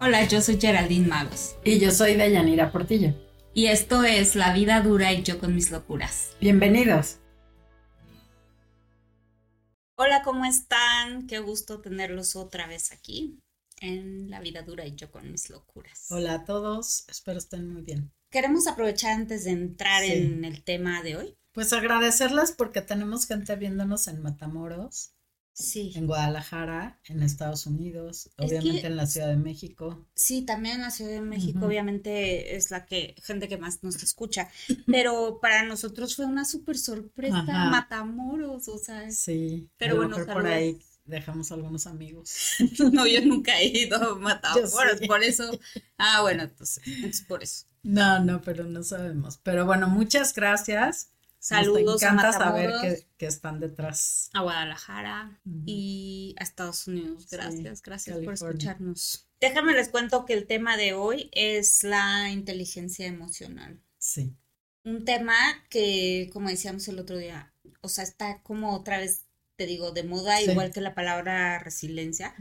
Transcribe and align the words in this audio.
Hola, 0.00 0.26
yo 0.28 0.40
soy 0.40 0.60
Geraldine 0.60 1.06
Magos. 1.08 1.56
Y 1.64 1.78
yo 1.78 1.90
soy 1.90 2.14
Deyanira 2.14 2.70
Portillo. 2.70 3.14
Y 3.54 3.66
esto 3.66 4.04
es 4.04 4.36
La 4.36 4.52
vida 4.52 4.80
dura 4.80 5.12
y 5.12 5.22
yo 5.22 5.38
con 5.38 5.54
mis 5.54 5.70
locuras. 5.70 6.30
Bienvenidos. 6.40 7.18
Hola, 9.96 10.22
¿cómo 10.22 10.44
están? 10.44 11.26
Qué 11.26 11.40
gusto 11.40 11.80
tenerlos 11.80 12.36
otra 12.36 12.68
vez 12.68 12.92
aquí 12.92 13.40
en 13.80 14.30
La 14.30 14.40
vida 14.40 14.62
dura 14.62 14.86
y 14.86 14.94
yo 14.94 15.10
con 15.10 15.30
mis 15.32 15.50
locuras. 15.50 16.06
Hola 16.10 16.34
a 16.34 16.44
todos, 16.44 17.04
espero 17.08 17.38
estén 17.38 17.68
muy 17.68 17.82
bien. 17.82 18.12
Queremos 18.30 18.66
aprovechar 18.68 19.12
antes 19.12 19.44
de 19.44 19.50
entrar 19.50 20.04
Sí. 20.04 20.12
en 20.12 20.44
el 20.44 20.62
tema 20.62 21.02
de 21.02 21.16
hoy. 21.16 21.34
Pues 21.52 21.72
agradecerles 21.72 22.52
porque 22.52 22.82
tenemos 22.82 23.26
gente 23.26 23.56
viéndonos 23.56 24.06
en 24.06 24.22
Matamoros, 24.22 25.12
Sí. 25.58 25.92
en 25.96 26.06
Guadalajara, 26.06 27.00
en 27.08 27.22
Estados 27.22 27.66
Unidos, 27.66 28.26
Es 28.38 28.46
obviamente 28.46 28.80
que- 28.82 28.86
en 28.86 28.96
la 28.96 29.06
Ciudad 29.06 29.26
de 29.28 29.36
México. 29.36 30.06
Sí, 30.14 30.42
también 30.42 30.80
la 30.80 30.90
Ciudad 30.92 31.10
de 31.10 31.20
México 31.20 31.66
obviamente 31.66 32.54
es 32.56 32.70
la 32.70 32.86
que 32.86 33.16
gente 33.24 33.48
que 33.48 33.58
más 33.58 33.82
nos 33.82 34.00
escucha, 34.02 34.48
pero 34.86 35.40
para 35.42 35.64
nosotros 35.64 36.14
fue 36.14 36.26
una 36.26 36.44
súper 36.44 36.78
sorpresa 36.78 37.38
Ajá. 37.38 37.70
Matamoros, 37.70 38.68
o 38.68 38.78
sea, 38.78 39.10
Sí, 39.10 39.68
Pero 39.78 39.96
bueno, 39.96 40.16
por 40.26 40.46
ahí 40.46 40.78
dejamos 41.04 41.50
algunos 41.50 41.86
amigos. 41.86 42.30
no, 42.92 43.06
yo 43.06 43.24
nunca 43.24 43.58
he 43.60 43.66
ido 43.66 43.96
a 43.96 44.14
Matamoros, 44.16 45.00
por 45.08 45.22
eso, 45.24 45.58
ah, 45.96 46.20
bueno, 46.22 46.44
entonces, 46.44 46.82
entonces 46.86 47.24
por 47.26 47.42
eso. 47.42 47.66
No, 47.82 48.20
no, 48.20 48.42
pero 48.42 48.64
no 48.64 48.82
sabemos. 48.82 49.38
Pero 49.42 49.64
bueno, 49.66 49.88
muchas 49.88 50.34
gracias. 50.34 51.10
Saludos 51.48 51.84
Nos 51.84 52.02
a 52.02 52.06
encanta 52.06 52.32
saber 52.32 52.70
Matamoros, 52.70 52.98
que, 53.00 53.06
que 53.16 53.26
están 53.26 53.60
detrás. 53.60 54.28
a 54.34 54.42
Guadalajara 54.42 55.40
y 55.66 56.34
a 56.38 56.42
Estados 56.44 56.86
Unidos. 56.86 57.24
Sí, 57.28 57.36
Gracias, 57.36 57.82
gracias 57.82 58.18
por 58.18 58.34
escucharnos. 58.34 59.26
Déjame 59.40 59.72
les 59.74 59.88
cuento 59.88 60.26
que 60.26 60.34
el 60.34 60.46
tema 60.46 60.76
de 60.76 60.92
hoy 60.94 61.30
es 61.32 61.84
la 61.84 62.30
inteligencia 62.30 63.06
emocional. 63.06 63.80
Sí, 63.98 64.34
Un 64.84 65.04
tema 65.04 65.34
que, 65.70 66.30
como 66.32 66.48
decíamos 66.48 66.86
el 66.88 66.98
otro 66.98 67.16
día, 67.18 67.52
o 67.82 67.88
sea, 67.88 68.04
está 68.04 68.42
como 68.42 68.74
otra 68.74 68.98
vez, 68.98 69.26
te 69.56 69.66
digo, 69.66 69.90
de 69.92 70.02
moda, 70.04 70.38
Sí. 70.38 70.50
igual 70.50 70.70
que 70.72 70.80
la 70.80 70.94
palabra 70.94 71.58
resiliencia, 71.58 72.34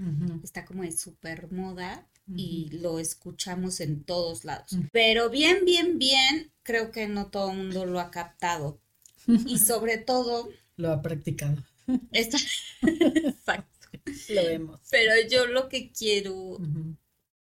está 0.43 0.65
como 0.65 0.83
de 0.83 0.91
super 0.91 1.51
moda 1.51 2.07
y 2.35 2.69
lo 2.71 2.99
escuchamos 2.99 3.79
en 3.79 4.03
todos 4.03 4.43
lados. 4.45 4.75
Pero 4.91 5.29
bien, 5.29 5.65
bien, 5.65 5.97
bien, 5.97 6.51
creo 6.63 6.91
que 6.91 7.07
no 7.07 7.27
todo 7.31 7.51
el 7.51 7.57
mundo 7.57 7.85
lo 7.85 7.99
ha 7.99 8.11
captado. 8.11 8.81
Y 9.27 9.59
sobre 9.59 9.97
todo, 9.97 10.49
Lo 10.75 10.91
ha 10.91 11.01
practicado. 11.01 11.63
esta... 12.11 12.37
Exacto. 12.81 13.89
Lo 14.29 14.43
vemos. 14.43 14.79
Pero 14.89 15.13
yo 15.29 15.47
lo 15.47 15.69
que 15.69 15.91
quiero 15.91 16.59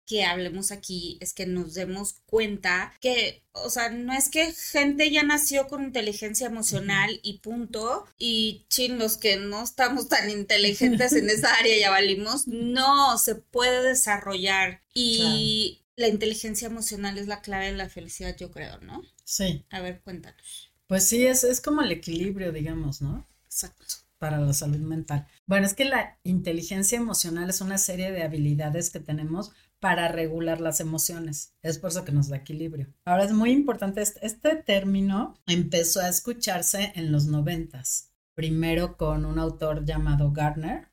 que 0.05 0.23
hablemos 0.23 0.71
aquí 0.71 1.17
es 1.21 1.33
que 1.33 1.45
nos 1.45 1.73
demos 1.73 2.15
cuenta 2.25 2.93
que, 2.99 3.43
o 3.53 3.69
sea, 3.69 3.89
no 3.89 4.13
es 4.13 4.29
que 4.29 4.51
gente 4.51 5.09
ya 5.09 5.23
nació 5.23 5.67
con 5.67 5.83
inteligencia 5.83 6.47
emocional 6.47 7.19
y 7.23 7.39
punto, 7.39 8.05
y 8.17 8.65
chin, 8.69 8.99
los 8.99 9.17
que 9.17 9.37
no 9.37 9.63
estamos 9.63 10.09
tan 10.09 10.29
inteligentes 10.29 11.13
en 11.13 11.29
esa 11.29 11.53
área 11.55 11.77
ya 11.79 11.89
valimos, 11.89 12.47
no, 12.47 13.17
se 13.17 13.35
puede 13.35 13.81
desarrollar 13.81 14.81
y 14.93 15.81
la 15.95 16.07
inteligencia 16.07 16.67
emocional 16.67 17.17
es 17.17 17.27
la 17.27 17.41
clave 17.41 17.67
de 17.67 17.77
la 17.77 17.89
felicidad, 17.89 18.35
yo 18.37 18.51
creo, 18.51 18.79
¿no? 18.81 19.03
Sí. 19.23 19.65
A 19.69 19.79
ver, 19.79 20.01
cuéntanos. 20.01 20.72
Pues 20.87 21.07
sí, 21.07 21.25
es, 21.25 21.43
es 21.43 21.61
como 21.61 21.81
el 21.81 21.91
equilibrio, 21.91 22.51
digamos, 22.51 23.01
¿no? 23.01 23.25
Exacto. 23.45 23.85
Para 24.17 24.39
la 24.39 24.53
salud 24.53 24.79
mental. 24.79 25.27
Bueno, 25.45 25.65
es 25.65 25.73
que 25.73 25.85
la 25.85 26.17
inteligencia 26.23 26.97
emocional 26.97 27.49
es 27.49 27.59
una 27.61 27.77
serie 27.77 28.11
de 28.11 28.23
habilidades 28.23 28.89
que 28.89 28.99
tenemos 29.01 29.51
para 29.79 30.07
regular 30.07 30.61
las 30.61 30.79
emociones. 30.79 31.53
Es 31.61 31.77
por 31.77 31.89
eso 31.89 32.05
que 32.05 32.13
nos 32.13 32.29
da 32.29 32.37
equilibrio. 32.37 32.87
Ahora 33.03 33.25
es 33.25 33.33
muy 33.33 33.51
importante, 33.51 34.01
este, 34.01 34.25
este 34.25 34.55
término 34.55 35.37
empezó 35.45 35.99
a 35.99 36.07
escucharse 36.07 36.93
en 36.95 37.11
los 37.11 37.25
noventas. 37.25 38.11
Primero 38.33 38.95
con 38.95 39.25
un 39.25 39.39
autor 39.39 39.83
llamado 39.83 40.31
Gardner, 40.31 40.87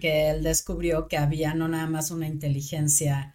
que 0.00 0.30
él 0.30 0.42
descubrió 0.44 1.08
que 1.08 1.16
había 1.18 1.54
no 1.54 1.66
nada 1.68 1.88
más 1.88 2.10
una 2.12 2.28
inteligencia, 2.28 3.34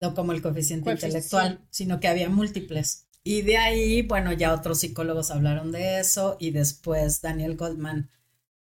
no 0.00 0.14
como 0.14 0.32
el 0.32 0.42
coeficiente 0.42 0.84
Coeficiente. 0.84 1.18
intelectual, 1.18 1.66
sino 1.70 1.98
que 2.00 2.08
había 2.08 2.28
múltiples. 2.28 3.05
Y 3.28 3.42
de 3.42 3.56
ahí, 3.56 4.02
bueno, 4.02 4.32
ya 4.32 4.54
otros 4.54 4.78
psicólogos 4.78 5.32
hablaron 5.32 5.72
de 5.72 5.98
eso 5.98 6.36
y 6.38 6.52
después 6.52 7.20
Daniel 7.22 7.56
Goldman 7.56 8.08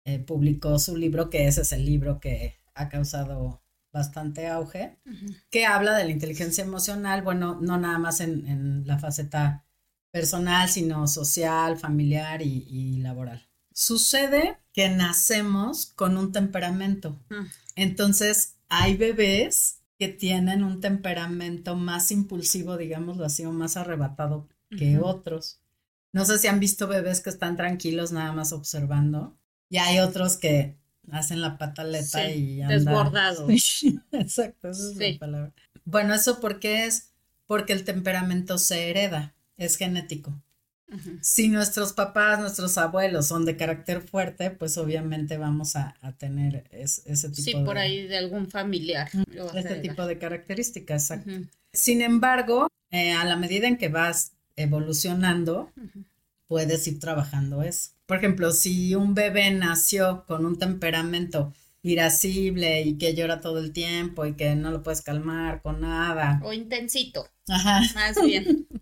eh, 0.04 0.20
publicó 0.20 0.78
su 0.78 0.96
libro, 0.96 1.30
que 1.30 1.48
ese 1.48 1.62
es 1.62 1.72
el 1.72 1.84
libro 1.84 2.20
que 2.20 2.60
ha 2.74 2.88
causado 2.88 3.60
bastante 3.92 4.46
auge, 4.46 5.00
que 5.50 5.66
habla 5.66 5.96
de 5.96 6.04
la 6.04 6.12
inteligencia 6.12 6.62
emocional, 6.62 7.22
bueno, 7.22 7.58
no 7.60 7.76
nada 7.76 7.98
más 7.98 8.20
en, 8.20 8.46
en 8.46 8.86
la 8.86 9.00
faceta 9.00 9.64
personal, 10.12 10.68
sino 10.68 11.08
social, 11.08 11.76
familiar 11.76 12.40
y, 12.40 12.64
y 12.68 12.98
laboral. 12.98 13.48
Sucede 13.72 14.58
que 14.72 14.88
nacemos 14.90 15.86
con 15.86 16.16
un 16.16 16.30
temperamento. 16.30 17.18
Mm. 17.30 17.46
Entonces, 17.74 18.58
hay 18.68 18.96
bebés 18.96 19.80
que 19.98 20.06
tienen 20.06 20.62
un 20.62 20.80
temperamento 20.80 21.74
más 21.74 22.12
impulsivo, 22.12 22.76
digámoslo 22.76 23.24
así, 23.24 23.44
o 23.44 23.50
más 23.50 23.76
arrebatado 23.76 24.48
que 24.78 24.98
otros. 24.98 25.58
No 26.12 26.24
sé 26.24 26.38
si 26.38 26.46
han 26.46 26.60
visto 26.60 26.86
bebés 26.88 27.20
que 27.20 27.30
están 27.30 27.56
tranquilos 27.56 28.12
nada 28.12 28.32
más 28.32 28.52
observando. 28.52 29.36
Y 29.70 29.78
hay 29.78 29.98
otros 30.00 30.36
que 30.36 30.76
hacen 31.10 31.40
la 31.40 31.56
pataleta 31.58 32.26
Sí, 32.26 32.32
y 32.34 32.62
andan. 32.62 32.84
desbordados. 32.84 33.46
Sí, 33.62 33.98
exacto, 34.12 34.68
esa 34.70 34.90
es 34.90 34.96
Sí. 34.98 35.12
la 35.14 35.18
palabra. 35.18 35.52
Bueno, 35.84 36.14
¿eso 36.14 36.38
por 36.40 36.60
qué 36.60 36.84
es? 36.86 37.10
Porque 37.46 37.72
el 37.72 37.84
temperamento 37.84 38.58
se 38.58 38.90
hereda, 38.90 39.34
es 39.56 39.76
genético. 39.76 40.40
Si 41.22 41.48
nuestros 41.48 41.94
papás, 41.94 42.38
nuestros 42.38 42.76
abuelos 42.76 43.26
son 43.26 43.46
de 43.46 43.56
carácter 43.56 44.02
fuerte, 44.02 44.50
pues 44.50 44.76
obviamente 44.76 45.38
vamos 45.38 45.74
a, 45.74 45.96
a 46.02 46.12
tener 46.12 46.64
es- 46.70 47.00
ese 47.06 47.30
tipo 47.30 47.42
Sí, 47.42 47.54
de, 47.58 47.64
por 47.64 47.78
ahí 47.78 48.06
de 48.06 48.18
algún 48.18 48.50
familiar. 48.50 49.08
este 49.54 49.76
tipo 49.76 50.06
de 50.06 50.18
características. 50.18 51.10
exacto. 51.10 51.48
Sin 51.72 52.02
embargo, 52.02 52.68
eh, 52.90 53.12
a 53.12 53.24
la 53.24 53.36
medida 53.36 53.68
en 53.68 53.78
que 53.78 53.88
vas 53.88 54.32
evolucionando, 54.56 55.72
puedes 56.46 56.86
ir 56.86 56.98
trabajando 57.00 57.62
eso. 57.62 57.90
Por 58.06 58.18
ejemplo, 58.18 58.52
si 58.52 58.94
un 58.94 59.14
bebé 59.14 59.50
nació 59.50 60.24
con 60.26 60.44
un 60.46 60.58
temperamento 60.58 61.52
irascible 61.82 62.82
y 62.82 62.96
que 62.98 63.14
llora 63.14 63.40
todo 63.40 63.58
el 63.58 63.72
tiempo 63.72 64.24
y 64.26 64.34
que 64.34 64.54
no 64.54 64.70
lo 64.70 64.82
puedes 64.82 65.02
calmar 65.02 65.62
con 65.62 65.80
nada. 65.80 66.40
O 66.44 66.52
intensito, 66.52 67.28
Ajá. 67.48 67.80
más 67.94 68.16
bien. 68.24 68.68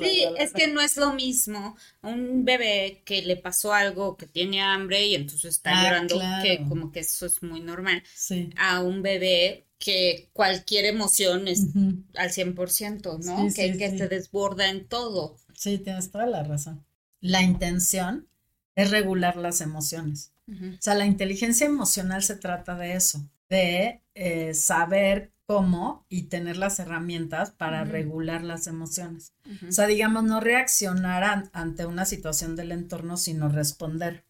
Sí, 0.00 0.24
es 0.38 0.50
Sí, 0.50 0.56
que 0.56 0.66
no 0.68 0.80
es 0.80 0.96
lo 0.96 1.12
mismo 1.12 1.76
un 2.02 2.44
bebé 2.44 3.02
que 3.04 3.22
le 3.22 3.36
pasó 3.36 3.72
algo, 3.74 4.16
que 4.16 4.26
tiene 4.26 4.60
hambre 4.62 5.06
y 5.06 5.14
entonces 5.14 5.54
está 5.56 5.78
Ah, 5.78 5.84
llorando, 5.84 6.14
claro. 6.16 6.42
que 6.42 6.64
como 6.68 6.90
que 6.92 7.00
eso 7.00 7.26
es 7.26 7.42
muy 7.42 7.60
normal, 7.60 8.02
Sí. 8.14 8.50
a 8.56 8.80
un 8.80 9.02
bebé 9.02 9.67
que 9.78 10.28
cualquier 10.32 10.84
emoción 10.86 11.46
es 11.48 11.60
Ujú. 11.60 12.02
al 12.16 12.30
100%, 12.32 13.18
¿no? 13.18 13.48
Sí, 13.50 13.54
que, 13.54 13.72
sí, 13.72 13.78
que 13.78 13.90
sí. 13.90 13.98
se 13.98 14.08
desborda 14.08 14.68
en 14.70 14.86
todo. 14.88 15.36
Sí, 15.54 15.78
tienes 15.78 16.10
toda 16.10 16.26
la 16.26 16.42
razón. 16.42 16.84
La 17.20 17.42
intención 17.42 18.28
es 18.74 18.90
regular 18.90 19.36
las 19.36 19.60
emociones. 19.60 20.32
O 20.50 20.80
sea, 20.80 20.94
la 20.94 21.04
inteligencia 21.04 21.66
emocional 21.66 22.22
se 22.22 22.34
trata 22.36 22.74
de 22.76 22.94
eso, 22.94 23.28
de 23.50 24.02
eh, 24.14 24.54
saber 24.54 25.30
cómo 25.44 26.06
y 26.08 26.22
tener 26.24 26.56
las 26.56 26.78
herramientas 26.78 27.50
para 27.50 27.84
regular 27.84 28.42
las 28.44 28.66
emociones. 28.66 29.34
O 29.68 29.72
sea, 29.72 29.86
digamos, 29.86 30.24
no 30.24 30.40
reaccionar 30.40 31.22
an- 31.24 31.50
ante 31.52 31.84
una 31.86 32.04
situación 32.06 32.56
del 32.56 32.72
entorno, 32.72 33.16
sino 33.18 33.48
responder. 33.50 34.24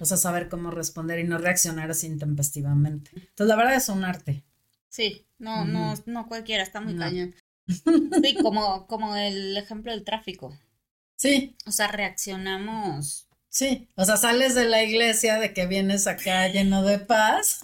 O 0.00 0.04
sea, 0.04 0.16
saber 0.16 0.48
cómo 0.48 0.70
responder 0.70 1.18
y 1.20 1.24
no 1.24 1.38
reaccionar 1.38 1.90
así 1.90 2.06
intempestivamente. 2.08 3.10
Entonces, 3.14 3.46
la 3.46 3.56
verdad 3.56 3.74
es 3.76 3.88
un 3.88 4.04
arte. 4.04 4.44
Sí, 4.96 5.26
no, 5.38 5.64
no, 5.66 5.94
no 6.06 6.26
cualquiera, 6.26 6.62
está 6.62 6.80
muy 6.80 6.94
No. 6.94 7.00
cañón. 7.04 7.34
Sí, 8.22 8.34
como, 8.42 8.86
como 8.86 9.14
el 9.16 9.56
ejemplo 9.56 9.92
del 9.92 10.04
tráfico. 10.04 10.56
Sí, 11.16 11.54
O 11.66 11.72
sea, 11.72 11.88
reaccionamos. 11.88 13.26
sí. 13.48 13.88
O 13.96 14.04
sea, 14.04 14.16
sales 14.16 14.54
de 14.54 14.66
la 14.66 14.82
iglesia 14.82 15.38
de 15.38 15.52
que 15.52 15.66
vienes 15.66 16.06
acá 16.06 16.48
lleno 16.48 16.82
de 16.84 16.98
paz. 16.98 17.60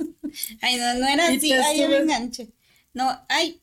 Ay, 0.60 0.76
no, 0.76 0.94
no 0.94 1.06
era 1.08 1.28
así, 1.28 1.52
ay, 1.52 1.78
ya 1.78 1.88
me 1.88 1.96
enganché. 1.98 2.48
No, 2.94 3.08
ay. 3.28 3.62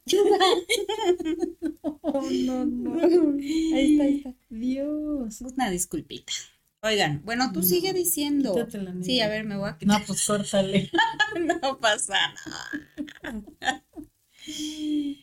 Oh, 1.83 2.21
no, 2.31 2.65
no. 2.65 2.93
Ahí 3.75 3.91
está, 3.93 4.03
ahí 4.03 4.17
está. 4.17 4.33
Dios. 4.49 5.41
Una 5.41 5.69
disculpita. 5.69 6.33
Oigan, 6.81 7.21
bueno, 7.25 7.51
tú 7.51 7.59
No, 7.59 7.65
sigue 7.65 7.91
diciendo. 7.93 8.55
Sí, 9.01 9.19
a 9.19 9.27
ver, 9.27 9.43
me 9.45 9.57
voy 9.57 9.69
a 9.69 9.77
quitar. 9.77 9.99
No, 9.99 10.05
pues 10.05 10.25
córtale. 10.25 10.89
No 11.61 11.77
pasa 11.79 12.15
nada. 12.45 13.83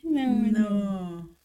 No. 0.03 1.37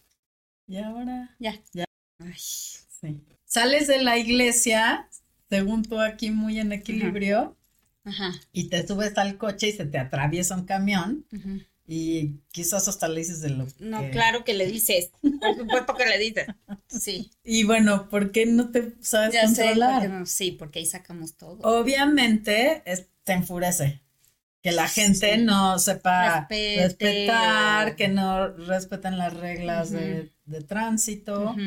Y 0.67 0.77
ahora, 0.77 1.35
Ya. 1.39 1.61
Ya. 1.73 1.85
Ay, 2.19 2.33
sí. 2.35 3.23
Sales 3.45 3.87
de 3.87 4.01
la 4.01 4.17
iglesia, 4.17 5.09
según 5.49 5.83
tú 5.83 5.99
aquí 5.99 6.31
muy 6.31 6.59
en 6.59 6.71
equilibrio, 6.71 7.57
ajá. 8.03 8.31
y 8.53 8.69
te 8.69 8.85
subes 8.87 9.17
al 9.17 9.37
coche 9.37 9.69
y 9.69 9.71
se 9.73 9.85
te 9.85 9.97
atraviesa 9.97 10.55
un 10.55 10.65
camión 10.65 11.25
ujú. 11.33 11.61
Y 11.93 12.39
quizás 12.53 12.88
hasta 12.88 13.09
le 13.09 13.19
dices 13.19 13.41
de 13.41 13.49
lo 13.49 13.67
No, 13.79 14.09
claro 14.11 14.45
que 14.45 14.53
le 14.53 14.65
dices. 14.65 15.11
Por 15.21 15.57
supuesto 15.57 15.93
que 15.95 16.05
le 16.05 16.17
dices. 16.19 16.47
Sí. 16.88 17.31
Y 17.43 17.65
bueno, 17.65 18.07
¿por 18.07 18.31
qué 18.31 18.45
no 18.45 18.69
te 18.71 18.93
sabes 19.01 19.33
Ya 19.33 19.45
sé, 19.49 19.63
controlar? 19.63 19.93
porque 20.03 20.07
no- 20.07 20.25
sí, 20.25 20.51
porque 20.53 20.79
ahí 20.79 20.85
sacamos 20.85 21.35
todo. 21.35 21.59
Obviamente 21.63 22.81
es- 22.85 23.09
te 23.25 23.33
enfurece 23.33 24.01
que 24.61 24.71
la 24.71 24.88
gente 24.88 25.35
Sí. 25.35 25.41
no 25.41 25.79
sepa 25.79 26.47
Respete 26.49 26.83
respetar, 26.85 27.95
que 27.97 28.07
no 28.07 28.47
respeten 28.47 29.17
las 29.17 29.33
reglas 29.33 29.91
de, 29.91 30.31
de 30.45 30.61
tránsito, 30.61 31.51
Ujú. 31.51 31.61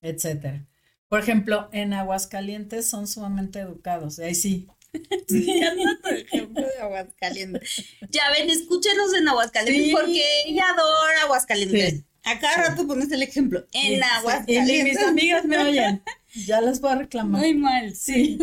etcétera. 0.00 0.66
Por 1.08 1.20
ejemplo, 1.20 1.68
en 1.72 1.92
Aguascalientes 1.92 2.88
son 2.88 3.06
sumamente 3.06 3.58
educados. 3.60 4.18
y 4.18 4.22
Ahí 4.22 4.34
sí. 4.34 4.66
Sí, 5.28 5.60
Por 6.02 6.12
ejemplo, 6.14 6.66
de 6.66 6.78
Aguascalientes. 6.82 7.84
Ya 8.10 8.30
ven, 8.32 8.48
escúchenos 8.50 9.14
en 9.14 9.28
Aguascalientes 9.28 9.86
Sí. 9.86 9.92
porque 9.92 10.22
ella 10.46 10.64
adora 10.70 11.22
Aguascalientes. 11.24 11.90
Sí. 11.94 12.04
A 12.24 12.38
cada 12.38 12.68
rato 12.68 12.86
pones 12.86 13.10
el 13.12 13.22
ejemplo. 13.22 13.66
En 13.72 13.84
Y- 13.84 13.94
Y 13.94 13.96
mis 13.96 14.02
Aguascalientes. 14.04 15.02
amigas 15.02 15.44
me 15.44 15.58
oyen. 15.58 16.02
Ya 16.46 16.60
les 16.60 16.80
voy 16.80 16.92
a 16.92 16.96
reclamar. 16.96 17.40
Muy 17.40 17.54
mal, 17.54 17.94
sí. 17.96 18.38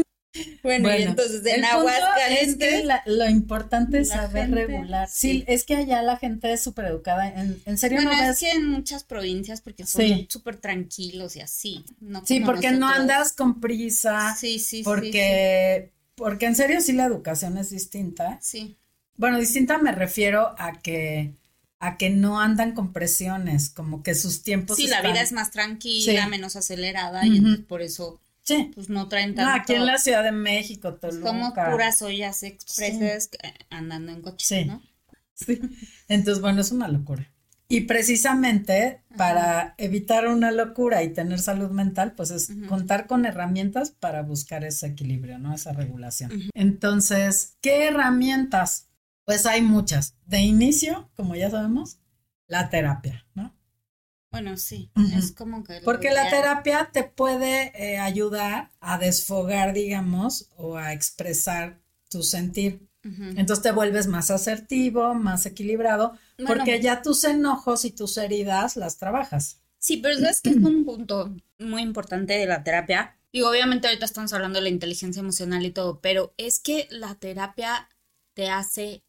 Bueno, 0.63 0.89
y 0.97 1.03
entonces 1.03 1.45
en 1.45 1.61
punto 1.61 1.87
es 1.87 1.95
Aguascalientes. 1.95 2.57
que 2.57 2.83
la- 2.83 3.03
lo 3.05 3.29
importante 3.29 3.99
es 3.99 4.09
saber 4.09 4.47
gente, 4.47 4.65
regular. 4.65 5.07
Sí, 5.09 5.31
sí. 5.31 5.43
es 5.47 5.63
que 5.63 5.75
allá 5.77 6.01
la 6.01 6.17
gente 6.17 6.51
es 6.51 6.61
súper 6.61 6.85
educada. 6.85 7.27
En, 7.29 7.61
en 7.65 7.77
serio 7.77 7.97
Bueno, 7.99 8.11
no 8.11 8.21
es 8.21 8.27
ves. 8.29 8.39
que 8.39 8.51
en 8.51 8.65
muchas 8.67 9.03
provincias 9.05 9.61
porque 9.61 9.85
son 9.85 10.01
Sí. 10.01 10.27
súper 10.29 10.57
tranquilos 10.57 11.35
y 11.37 11.41
así. 11.41 11.85
No 12.01 12.25
Sí, 12.25 12.41
porque 12.41 12.71
no 12.71 12.89
andas 12.89 13.31
con 13.31 13.61
prisa. 13.61 14.35
Sí, 14.37 14.59
sí, 14.59 14.77
sí, 14.79 14.83
porque, 14.83 15.93
porque 16.15 16.45
en 16.45 16.55
serio 16.55 16.81
sí 16.81 16.93
la 16.93 17.05
educación 17.05 17.57
es 17.57 17.69
distinta. 17.69 18.39
Sí. 18.41 18.77
Bueno, 19.17 19.39
distinta 19.39 19.77
me 19.77 19.91
refiero 19.91 20.55
a 20.57 20.73
que 20.79 21.33
a 21.79 21.97
que 21.97 22.09
no 22.09 22.39
andan 22.39 22.73
con 22.73 22.93
presiones, 22.93 23.69
como 23.69 24.01
que 24.01 24.15
sus 24.15 24.41
tiempos 24.43 24.77
Sí, 24.77 24.87
la 24.87 25.01
vida 25.01 25.21
es 25.21 25.33
más 25.33 25.51
tranquila, 25.51 26.23
Sí. 26.23 26.29
menos 26.29 26.55
acelerada 26.55 27.25
y 27.25 27.29
Ujú. 27.29 27.37
entonces 27.37 27.65
por 27.65 27.81
eso 27.81 28.21
Sí. 28.43 28.71
pues 28.73 28.89
no 28.89 29.07
traen 29.09 29.31
No, 29.31 29.43
tanto. 29.43 29.61
aquí 29.61 29.73
en 29.73 29.85
la 29.85 29.97
Ciudad 29.97 30.23
de 30.23 30.31
México, 30.31 30.95
Toluca. 30.95 31.27
Somos 31.29 31.53
puras 31.53 32.01
ollas 32.01 32.43
expresas 32.43 33.29
eh, 33.43 33.53
andando 33.69 34.11
en 34.13 34.21
coche. 34.21 34.65
¿no? 34.65 34.81
Sí. 35.33 35.59
Entonces, 36.07 36.41
bueno, 36.41 36.61
es 36.61 36.71
una 36.71 36.87
locura. 36.87 37.29
Y 37.67 37.81
precisamente 37.81 39.01
para 39.17 39.73
evitar 39.77 40.27
una 40.27 40.51
locura 40.51 41.03
y 41.03 41.13
tener 41.13 41.39
salud 41.39 41.71
mental, 41.71 42.13
pues 42.13 42.31
es 42.31 42.51
contar 42.67 43.07
con 43.07 43.25
herramientas 43.25 43.91
para 43.91 44.21
buscar 44.21 44.63
ese 44.63 44.87
equilibrio, 44.87 45.39
¿no? 45.39 45.53
Esa 45.53 45.73
regulación. 45.73 46.31
Entonces, 46.53 47.57
¿qué 47.61 47.87
herramientas? 47.87 48.89
Pues 49.23 49.45
hay 49.45 49.61
muchas. 49.61 50.15
De 50.25 50.41
inicio, 50.41 51.09
como 51.15 51.35
ya 51.35 51.49
sabemos, 51.49 51.99
la 52.47 52.69
terapia, 52.69 53.25
¿no? 53.33 53.55
Bueno, 54.31 54.57
sí, 54.57 54.91
es 55.15 55.31
como 55.31 55.63
que... 55.63 55.79
Porque 55.85 56.11
la 56.11 56.29
terapia 56.29 56.89
te 56.91 57.03
puede 57.03 57.71
eh, 57.73 57.97
ayudar 57.99 58.69
a 58.81 58.97
desfogar, 58.97 59.71
digamos, 59.73 60.49
o 60.57 60.75
a 60.75 60.91
expresar 60.91 61.79
tu 62.09 62.21
sentir. 62.21 62.85
Entonces 63.05 63.61
te 63.61 63.71
vuelves 63.71 64.07
más 64.07 64.31
asertivo, 64.31 65.13
más 65.13 65.45
equilibrado, 65.45 66.17
Bueno, 66.37 66.47
porque 66.47 66.81
ya 66.81 67.03
tus 67.03 67.23
enojos 67.23 67.85
y 67.85 67.91
tus 67.91 68.17
heridas 68.17 68.77
las 68.77 68.97
trabajas. 68.97 69.61
Sí, 69.77 69.97
pero 69.97 70.15
sabes 70.15 70.41
que 70.41 70.49
es 70.49 70.55
un 70.55 70.85
punto 70.85 71.35
muy 71.59 71.83
importante 71.83 72.33
de 72.33 72.47
la 72.47 72.63
terapia. 72.63 73.15
Digo, 73.31 73.49
obviamente 73.49 73.87
ahorita 73.87 74.05
estamos 74.05 74.33
hablando 74.33 74.57
de 74.57 74.63
la 74.63 74.69
inteligencia 74.69 75.19
emocional 75.19 75.65
y 75.65 75.71
todo, 75.71 75.99
pero 76.01 76.33
es 76.37 76.59
que 76.59 76.87
la 76.89 77.13
terapia 77.15 77.89
te 78.33 78.49
hace 78.49 79.03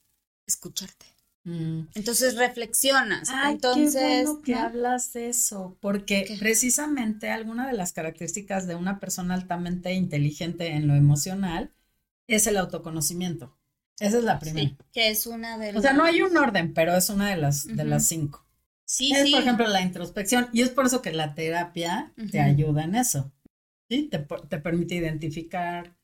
escucharte. 0.47 1.07
Entonces 1.45 2.35
reflexionas. 2.37 3.31
Ay, 3.33 3.55
Entonces, 3.55 3.95
qué 3.95 4.25
bueno 4.25 4.43
que 4.43 4.53
¿no? 4.53 4.61
hablas 4.61 5.13
de 5.13 5.29
eso, 5.29 5.77
porque 5.81 6.25
¿Qué? 6.25 6.37
precisamente 6.39 7.31
alguna 7.31 7.69
de 7.69 7.73
las 7.75 7.93
características 7.93 8.67
de 8.67 8.75
una 8.75 8.99
persona 8.99 9.35
altamente 9.35 9.93
inteligente 9.95 10.69
en 10.73 10.89
lo 10.89 10.95
emocional 10.97 11.73
es 12.27 12.47
el 12.49 12.57
autoconocimiento. 12.57 13.56
Esa 13.99 14.19
es 14.19 14.25
la 14.25 14.39
primera. 14.39 14.69
Sí, 14.69 14.77
que 14.93 15.11
es 15.11 15.27
una 15.27 15.59
de 15.59 15.71
O 15.71 15.81
sea, 15.81 15.93
las- 15.93 15.97
no 15.97 16.05
hay 16.05 16.23
un 16.23 16.37
orden, 16.37 16.75
pero 16.75 16.95
es 16.95 17.09
una 17.11 17.31
de 17.31 17.37
las, 17.37 17.67
de 17.67 17.85
las 17.85 18.07
cinco. 18.07 18.45
Sí, 18.85 19.13
es, 19.13 19.25
sí. 19.25 19.33
por 19.33 19.41
ejemplo, 19.43 19.67
la 19.67 19.81
introspección, 19.83 20.49
y 20.53 20.63
es 20.63 20.71
por 20.71 20.87
eso 20.87 21.03
que 21.03 21.13
la 21.13 21.35
terapia 21.35 22.13
te 22.31 22.41
ayuda 22.41 22.85
en 22.85 22.95
eso. 22.95 23.33
¿sí? 23.89 24.09
Te, 24.11 24.19
te 24.19 24.59
permite 24.59 24.95
identificar 24.95 25.97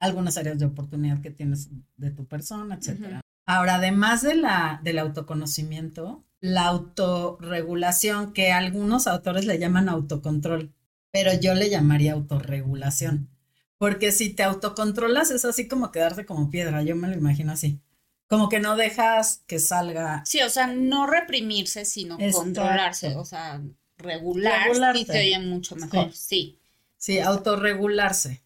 algunas 0.00 0.36
áreas 0.36 0.58
de 0.58 0.66
oportunidad 0.66 1.20
que 1.22 1.30
tienes 1.30 1.68
de 1.96 2.10
tu 2.10 2.26
persona, 2.26 2.74
etcétera. 2.76 3.20
Ahora, 3.46 3.76
además 3.76 4.22
de 4.22 4.34
la, 4.36 4.80
del 4.82 4.98
autoconocimiento, 4.98 6.24
la 6.40 6.66
autorregulación, 6.66 8.32
que 8.32 8.52
algunos 8.52 9.06
autores 9.06 9.44
le 9.46 9.58
llaman 9.58 9.88
autocontrol, 9.88 10.72
pero 11.12 11.32
yo 11.38 11.54
le 11.54 11.70
llamaría 11.70 12.14
autorregulación. 12.14 13.28
Porque 13.78 14.12
si 14.12 14.30
te 14.30 14.42
autocontrolas 14.42 15.30
es 15.30 15.44
así 15.44 15.68
como 15.68 15.90
quedarte 15.92 16.26
como 16.26 16.50
piedra, 16.50 16.82
yo 16.82 16.96
me 16.96 17.08
lo 17.08 17.14
imagino 17.14 17.52
así. 17.52 17.80
Como 18.28 18.48
que 18.48 18.58
no 18.60 18.76
dejas 18.76 19.42
que 19.46 19.58
salga 19.58 20.24
Sí, 20.24 20.40
o 20.42 20.48
sea, 20.50 20.66
no 20.68 21.06
reprimirse, 21.06 21.84
sino 21.84 22.14
Exacto. 22.14 22.38
controlarse, 22.38 23.14
o 23.16 23.24
sea, 23.24 23.60
regular 23.98 24.62
sí 24.62 24.68
Regularse. 24.70 25.04
te 25.04 25.20
oye 25.20 25.38
mucho 25.40 25.76
mejor, 25.76 26.12
sí. 26.12 26.58
Sí, 26.96 27.18
autorregularse. 27.20 28.42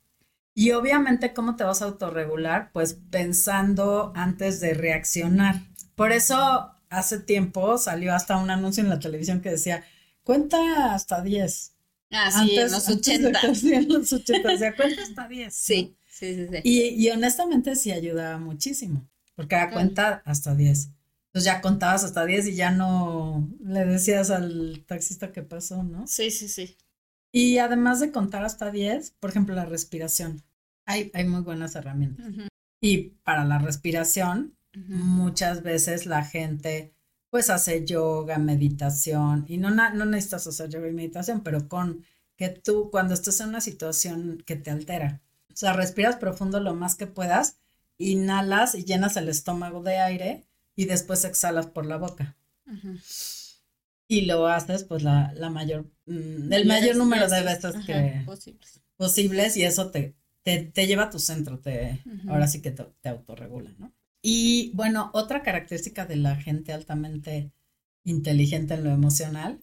Y 0.55 0.73
obviamente, 0.73 1.33
¿cómo 1.33 1.55
te 1.57 1.65
vas 1.65 1.83
a 1.83 1.87
autorregular? 1.87 2.71
Pues 2.73 2.95
pensando 3.11 4.13
antes 4.17 4.61
de 4.61 4.75
reaccionar. 4.75 5.63
Por 5.95 6.13
eso 6.13 6.73
hace 6.91 7.21
tiempo 7.21 7.79
salió 7.79 8.15
hasta 8.15 8.37
un 8.39 8.51
anuncio 8.51 8.83
en 8.83 8.91
la 8.91 8.99
televisión 8.99 9.41
que 9.41 9.51
decía, 9.51 9.85
cuenta 10.25 10.95
hasta 10.95 11.23
10. 11.23 11.75
Ah, 12.11 12.31
sí, 12.31 12.57
en 12.59 12.71
los 12.73 12.89
antes 12.89 13.07
de 13.21 13.29
80. 13.29 13.41
que- 13.41 13.55
sí, 13.55 13.73
en 13.75 13.89
los 13.89 14.13
80, 14.13 14.53
o 14.53 14.57
sea, 14.57 14.75
cuenta 14.77 15.03
hasta 15.03 15.29
10. 15.29 15.55
Sí, 15.55 15.97
sí, 16.07 16.35
sí, 16.35 16.47
sí. 16.49 16.61
Y, 16.65 16.89
y 17.07 17.11
honestamente 17.11 17.77
sí 17.77 17.93
ayudaba 17.93 18.39
muchísimo, 18.39 19.09
porque 19.35 19.57
da 19.57 19.71
cuenta 19.71 20.23
hasta 20.25 20.55
10. 20.55 20.91
Entonces 21.27 21.45
ya 21.45 21.61
contabas 21.61 22.05
hasta 22.05 22.25
10 22.25 22.47
y 22.47 22.55
ya 22.55 22.71
no 22.71 23.49
le 23.63 23.85
decías 23.85 24.31
al 24.31 24.85
taxista 24.87 25.33
qué 25.33 25.43
pasó, 25.43 25.83
¿no? 25.83 26.07
Sí, 26.07 26.31
sí, 26.31 26.49
sí. 26.49 26.77
Y 27.31 27.59
además 27.59 28.01
de 28.01 28.11
contar 28.11 28.45
hasta 28.45 28.71
10, 28.71 29.11
por 29.21 29.31
ejemplo, 29.31 29.55
la 29.55 29.67
respiración. 29.67 30.43
Hay, 30.87 31.11
hay 31.15 31.25
muy 31.27 31.43
buenas 31.43 31.75
herramientas. 31.77 32.27
Y 32.81 33.11
para 33.23 33.45
la 33.45 33.59
respiración, 33.59 34.57
muchas 34.75 35.63
veces 35.63 36.07
la 36.07 36.25
gente 36.25 36.95
pues 37.31 37.51
hace 37.51 37.85
yoga, 37.85 38.39
meditación, 38.39 39.45
y 39.49 39.59
no, 39.59 39.71
no 39.71 40.05
necesitas 40.07 40.47
hacer 40.47 40.71
yoga 40.71 40.89
y 40.89 40.93
meditación, 40.93 41.43
pero 41.43 41.69
con 41.69 42.05
que 42.37 42.49
tú 42.49 42.91
cuando 42.91 43.15
estés 43.15 43.41
en 43.41 43.49
una 43.51 43.61
situación 43.61 44.43
que 44.47 44.57
te 44.57 44.71
altera, 44.71 45.21
o 45.53 45.57
sea, 45.57 45.73
respiras 45.73 46.17
profundo 46.17 46.61
lo 46.61 46.75
más 46.75 46.95
que 46.95 47.07
puedas, 47.07 47.59
inhalas 47.99 48.75
y 48.75 48.85
llenas 48.85 49.17
el 49.17 49.29
estómago 49.29 49.83
de 49.83 49.99
aire 49.99 50.47
y 50.77 50.85
después 50.87 51.25
exhalas 51.25 51.67
por 51.67 51.85
la 51.87 51.97
boca. 51.99 52.37
Y 54.09 54.23
lo 54.23 54.47
haces 54.47 54.85
pues 54.85 55.03
la, 55.03 55.33
la 55.35 55.51
mayor, 55.51 55.87
mm, 56.07 56.53
el 56.53 56.67
mayor 56.67 56.97
número 56.97 57.29
de 57.29 57.43
veces 57.43 57.77
Ajá, 57.77 57.87
que 57.87 58.23
posibles. 58.25 58.81
posibles 58.97 59.57
y 59.57 59.65
eso 59.65 59.91
te, 59.91 60.17
te, 60.43 60.65
te 60.65 60.87
lleva 60.87 61.05
a 61.05 61.11
tu 61.11 61.19
centro, 61.19 61.59
te, 61.61 62.07
ahora 62.27 62.47
sí 62.49 62.63
que 62.63 62.71
te, 62.71 62.85
te 63.01 63.09
autorregula, 63.11 63.71
¿no? 63.79 63.93
Y 64.31 64.73
bueno, 64.75 65.11
otra 65.15 65.43
característica 65.43 66.05
de 66.05 66.17
la 66.17 66.37
gente 66.37 66.75
altamente 66.75 67.51
inteligente 68.05 68.75
en 68.75 68.85
lo 68.85 68.91
emocional 68.91 69.61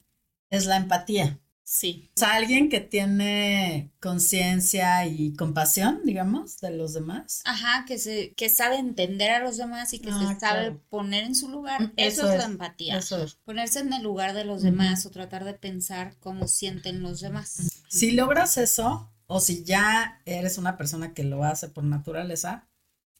es 0.50 0.66
la 0.66 0.78
empatía. 0.78 1.40
Sí. 1.64 2.12
O 2.16 2.20
sea, 2.20 2.34
alguien 2.34 2.70
que 2.70 2.80
tiene 2.80 3.92
conciencia 4.00 5.06
y 5.08 5.34
compasión, 5.36 6.02
digamos, 6.04 6.60
de 6.62 6.72
los 6.72 6.94
demás. 6.94 7.42
Ajá, 7.46 7.86
que 7.88 8.00
se, 8.00 8.34
que 8.34 8.50
sabe 8.50 8.78
entender 8.78 9.32
a 9.32 9.40
los 9.40 9.58
demás 9.58 9.94
y 9.94 10.00
que 10.00 10.10
Ah, 10.12 10.20
se 10.20 10.40
sabe 10.40 10.62
claro. 10.62 10.82
poner 10.90 11.26
en 11.26 11.36
su 11.36 11.50
lugar. 11.50 11.82
Mm, 11.82 11.94
Eso, 11.98 12.22
eso 12.22 12.30
es, 12.30 12.34
es, 12.34 12.40
la 12.40 12.46
empatía. 12.46 12.98
Eso 12.98 13.24
es. 13.24 13.36
Ponerse 13.46 13.80
en 13.82 13.94
el 13.94 14.02
lugar 14.02 14.34
de 14.34 14.46
los 14.46 14.64
demás 14.64 15.06
o 15.06 15.12
tratar 15.12 15.44
de 15.44 15.54
pensar 15.54 16.16
cómo 16.20 16.48
sienten 16.48 17.04
los 17.04 17.20
demás. 17.20 17.84
Si 17.90 18.12
logras 18.12 18.58
eso, 18.58 19.12
o 19.28 19.40
si 19.40 19.64
ya 19.64 20.22
eres 20.26 20.58
una 20.58 20.76
persona 20.78 21.14
que 21.14 21.24
lo 21.24 21.44
hace 21.44 21.68
por 21.70 21.84
naturaleza, 21.84 22.68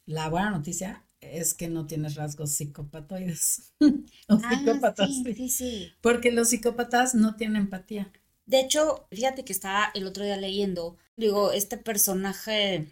la 0.06 0.30
buena 0.30 0.52
noticia 0.52 1.05
es 1.34 1.54
que 1.54 1.68
no 1.68 1.88
tienes 1.88 2.16
rasgos 2.16 2.52
psicopatoides. 2.52 3.74
o 4.30 4.40
Ah, 4.44 4.50
psicópatas, 4.58 5.10
sí, 5.10 5.24
sí. 5.24 5.34
sí, 5.36 5.50
sí. 5.50 5.94
Porque 6.02 6.32
los 6.32 6.50
psicópatas 6.50 7.16
no 7.16 7.36
tienen 7.36 7.64
empatía. 7.64 8.12
De 8.46 8.60
hecho, 8.60 9.08
fíjate 9.12 9.44
que 9.44 9.54
estaba 9.54 9.92
el 9.96 10.06
otro 10.08 10.24
día 10.24 10.38
leyendo, 10.38 10.98
digo, 11.18 11.52
este 11.52 11.78
personaje 11.78 12.88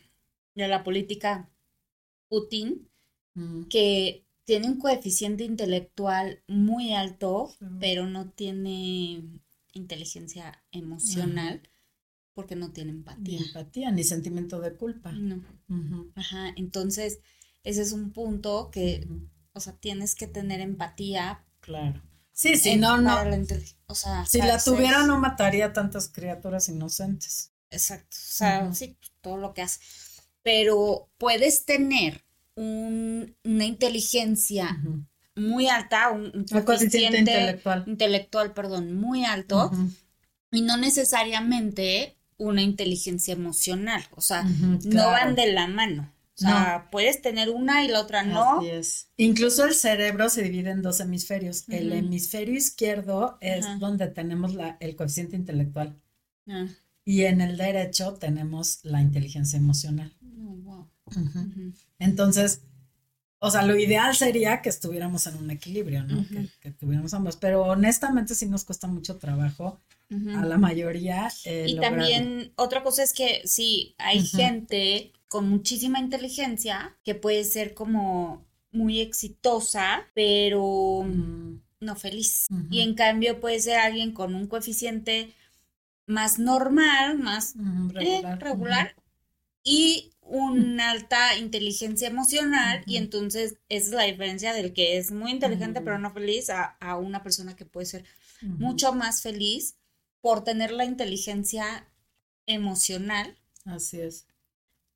de 0.56 0.68
la 0.68 0.84
política, 0.84 1.50
Putin, 2.30 2.90
Mm, 3.36 3.64
que 3.68 4.26
tiene 4.46 4.68
un 4.68 4.78
coeficiente 4.78 5.44
intelectual 5.44 6.44
muy 6.48 6.94
alto, 6.94 7.50
Sí. 7.60 7.66
pero 7.80 8.06
no 8.06 8.30
tiene 8.30 9.24
inteligencia 9.74 10.64
emocional 10.72 11.62
porque 12.36 12.56
no 12.56 12.72
tiene 12.72 12.92
Ni 12.92 12.98
empatía. 13.00 13.40
empatía, 13.40 13.92
ni 13.92 14.04
sentimiento 14.04 14.60
de 14.60 14.76
culpa. 14.76 15.12
No. 15.12 15.44
Ajá, 16.16 16.54
entonces 16.56 17.20
ese 17.64 17.82
es 17.82 17.92
un 17.92 18.12
punto 18.12 18.70
que 18.72 19.08
o 19.54 19.60
sea, 19.60 19.74
tienes 19.74 20.16
que 20.16 20.28
tener 20.28 20.60
empatía. 20.60 21.44
Claro. 21.62 22.02
Sí, 22.32 22.58
si 22.58 22.76
no, 22.76 22.98
no. 22.98 23.16
o 23.86 23.96
sea, 23.96 24.26
si 24.26 24.40
la 24.40 24.58
tuviera, 24.58 25.06
no 25.06 25.20
mataría 25.20 25.68
a 25.68 25.74
tantas 25.74 26.10
criaturas 26.10 26.68
inocentes. 26.68 27.52
Exacto. 27.70 28.18
O 28.20 28.34
sea, 28.34 28.74
sí, 28.74 28.98
todo 29.22 29.38
lo 29.38 29.54
que 29.54 29.62
hace. 29.62 29.80
Pero 30.42 31.10
puedes 31.20 31.66
tener 31.66 32.26
un, 32.56 33.36
una 33.44 33.66
inteligencia 33.66 34.82
muy 35.36 35.68
alta, 35.68 36.10
un, 36.10 36.46
coeficiente 36.66 37.20
intelectual. 37.20 37.84
intelectual, 37.86 38.54
perdón, 38.54 38.94
muy 38.94 39.26
alto, 39.26 39.72
y 40.52 40.62
no 40.62 40.78
necesariamente 40.78 42.18
una 42.38 42.62
inteligencia 42.62 43.34
emocional, 43.34 44.04
o 44.12 44.22
sea, 44.22 44.44
no 44.44 45.08
van 45.08 45.36
de 45.36 45.54
la 45.54 45.68
mano. 45.68 46.13
O 46.36 46.42
sea, 46.42 46.90
puedes 46.92 47.22
tener 47.22 47.52
una 47.52 47.84
y 47.84 47.88
la 47.88 48.02
otra 48.02 48.24
no. 48.24 48.58
Así 48.58 48.70
es. 48.70 49.12
Incluso 49.18 49.66
el 49.66 49.76
cerebro 49.76 50.30
se 50.30 50.42
divide 50.42 50.72
en 50.72 50.82
dos 50.82 51.00
hemisferios. 51.00 51.70
El 51.70 51.94
hemisferio 51.94 52.56
izquierdo 52.56 53.38
es 53.40 53.66
donde 53.80 54.08
tenemos 54.08 54.56
la, 54.56 54.78
el 54.80 54.96
coeficiente 54.96 55.36
intelectual. 55.36 56.02
Ah. 56.48 56.66
Y 57.06 57.24
en 57.24 57.42
el 57.42 57.58
derecho 57.58 58.14
tenemos 58.14 58.80
la 58.84 59.02
inteligencia 59.02 59.58
emocional. 59.58 60.16
Oh, 60.66 60.88
Entonces, 62.00 62.62
o 63.46 63.52
sea, 63.52 63.62
lo 63.64 63.76
ideal 63.76 64.16
sería 64.16 64.62
que 64.62 64.70
estuviéramos 64.70 65.28
en 65.28 65.36
un 65.36 65.52
equilibrio, 65.52 66.06
¿no? 66.06 66.26
que, 66.62 66.72
tuviéramos 66.72 67.14
ambos. 67.14 67.36
Pero 67.36 67.64
honestamente 67.64 68.36
sí 68.36 68.46
nos 68.46 68.64
cuesta 68.64 68.88
mucho 68.88 69.18
trabajo 69.18 69.82
a 70.10 70.46
la 70.46 70.58
mayoría. 70.58 71.30
Eh, 71.44 71.66
y 71.68 71.76
también 71.78 72.54
otra 72.56 72.84
cosa 72.84 73.04
es 73.04 73.12
que 73.12 73.42
sí, 73.44 73.96
hay 73.98 74.26
gente 74.26 75.12
con 75.28 75.50
muchísima 75.50 76.00
inteligencia 76.00 76.96
que 77.04 77.16
puede 77.16 77.44
ser 77.44 77.74
como 77.74 78.46
muy 78.72 79.02
exitosa, 79.02 80.08
pero 80.14 81.06
no 81.82 81.96
feliz. 81.98 82.48
Y 82.72 82.80
en 82.80 82.96
cambio 82.96 83.42
puede 83.42 83.60
ser 83.60 83.78
alguien 83.78 84.14
con 84.14 84.36
un 84.36 84.48
coeficiente 84.48 85.34
más 86.06 86.40
normal, 86.40 87.20
más 87.20 87.56
eh, 88.00 88.22
regular, 88.40 88.96
y 89.64 90.12
una 90.22 90.92
alta 90.92 91.38
inteligencia 91.38 92.08
emocional 92.08 92.84
y 92.86 92.98
entonces 92.98 93.56
esa 93.70 93.88
es 93.88 93.94
la 93.94 94.04
diferencia 94.04 94.54
del 94.54 94.74
que 94.74 94.98
es 94.98 95.12
muy 95.12 95.32
inteligente 95.32 95.82
pero 95.82 96.00
no 96.00 96.12
feliz 96.12 96.50
a, 96.50 96.98
una 96.98 97.24
persona 97.24 97.56
que 97.56 97.66
puede 97.66 97.86
ser 97.86 98.06
mucho 98.42 98.94
más 98.94 99.22
feliz 99.22 99.76
por 100.22 100.44
tener 100.44 100.72
la 100.72 100.86
inteligencia 100.86 101.88
emocional. 102.46 103.38
Así 103.66 104.00
es. 104.00 104.26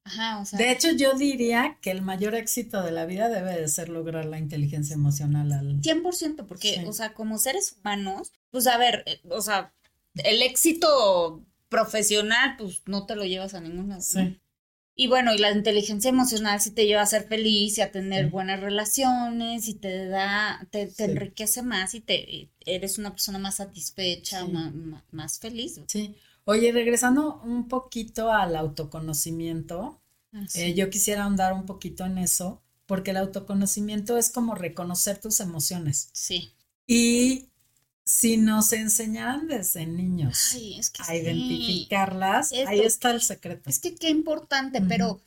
Ajá, 0.05 0.39
o 0.39 0.45
sea, 0.45 0.57
de 0.57 0.71
hecho, 0.71 0.91
yo 0.91 1.13
diría 1.15 1.77
que 1.81 1.91
el 1.91 2.01
mayor 2.01 2.33
éxito 2.33 2.81
de 2.81 2.91
la 2.91 3.05
vida 3.05 3.27
debe 3.27 3.59
de 3.59 3.67
ser 3.67 3.89
lograr 3.89 4.25
la 4.25 4.39
inteligencia 4.39 4.93
emocional 4.93 5.51
al... 5.51 5.81
100%, 5.81 6.45
porque, 6.45 6.85
o 6.87 6.93
sea, 6.93 7.13
como 7.13 7.37
seres 7.37 7.75
humanos, 7.77 8.31
pues 8.49 8.67
a 8.67 8.77
ver, 8.77 9.03
eh, 9.05 9.19
o 9.29 9.41
sea, 9.41 9.73
el 10.15 10.41
éxito 10.43 11.45
profesional, 11.67 12.55
pues 12.57 12.83
no 12.85 13.05
te 13.05 13.17
lo 13.17 13.25
llevas 13.25 13.53
a 13.53 13.59
ninguna. 13.59 13.99
Sí. 13.99 14.39
Y 14.99 15.05
bueno, 15.05 15.31
y 15.31 15.37
la 15.37 15.51
inteligencia 15.51 16.09
emocional 16.09 16.59
sí 16.59 16.71
te 16.71 16.87
lleva 16.87 17.03
a 17.03 17.05
ser 17.05 17.27
feliz 17.27 17.77
y 17.77 17.81
a 17.81 17.91
tener 17.91 18.31
buenas 18.31 18.59
relaciones 18.59 19.67
y 19.67 19.75
te 19.75 20.07
da, 20.07 20.67
te, 20.71 20.91
enriquece 20.97 21.61
más 21.61 21.93
y 21.93 22.01
te 22.01 22.49
eres 22.65 22.97
una 22.97 23.11
persona 23.11 23.37
más 23.37 23.57
satisfecha, 23.57 24.43
más, 25.11 25.37
feliz. 25.37 25.79
Sí. 25.85 26.15
Oye, 26.45 26.71
regresando 26.71 27.39
un 27.43 27.67
poquito 27.67 28.33
al 28.33 28.55
autoconocimiento, 28.55 30.01
eh, 30.55 30.73
yo 30.73 30.89
quisiera 30.89 31.25
ahondar 31.25 31.53
un 31.53 31.67
poquito 31.67 32.03
en 32.03 32.17
eso, 32.17 32.63
porque 32.87 33.11
el 33.11 33.17
autoconocimiento 33.17 34.17
es 34.17 34.31
como 34.31 34.55
reconocer 34.55 35.19
tus 35.19 35.41
emociones. 35.41 36.09
Sí. 36.13 36.53
Y 36.87 37.46
si 38.07 38.37
nos 38.37 38.71
enseñaran 38.71 39.47
desde 39.47 39.85
niños 39.85 40.55
a 41.05 41.13
identificarlas, 41.13 42.53
ahí 42.53 42.79
está 42.79 43.11
el 43.11 43.21
secreto. 43.21 43.69
Es 43.69 43.79
que 43.79 43.95
qué 43.95 44.09
importante, 44.09 44.81
pero 44.81 45.19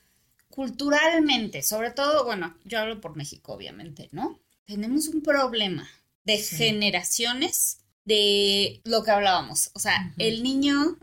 culturalmente, 0.49 1.63
sobre 1.63 1.91
todo, 1.91 2.25
bueno, 2.25 2.57
yo 2.65 2.79
hablo 2.79 2.99
por 3.03 3.17
México, 3.17 3.53
obviamente, 3.53 4.09
¿no? 4.13 4.41
Tenemos 4.65 5.09
un 5.09 5.21
problema 5.21 5.87
de 6.25 6.39
generaciones 6.39 7.81
de 8.07 8.81
lo 8.85 9.05
que 9.05 9.11
hablábamos. 9.11 9.71
O 9.75 9.79
sea, 9.79 10.15
el 10.17 10.43
niño 10.43 10.97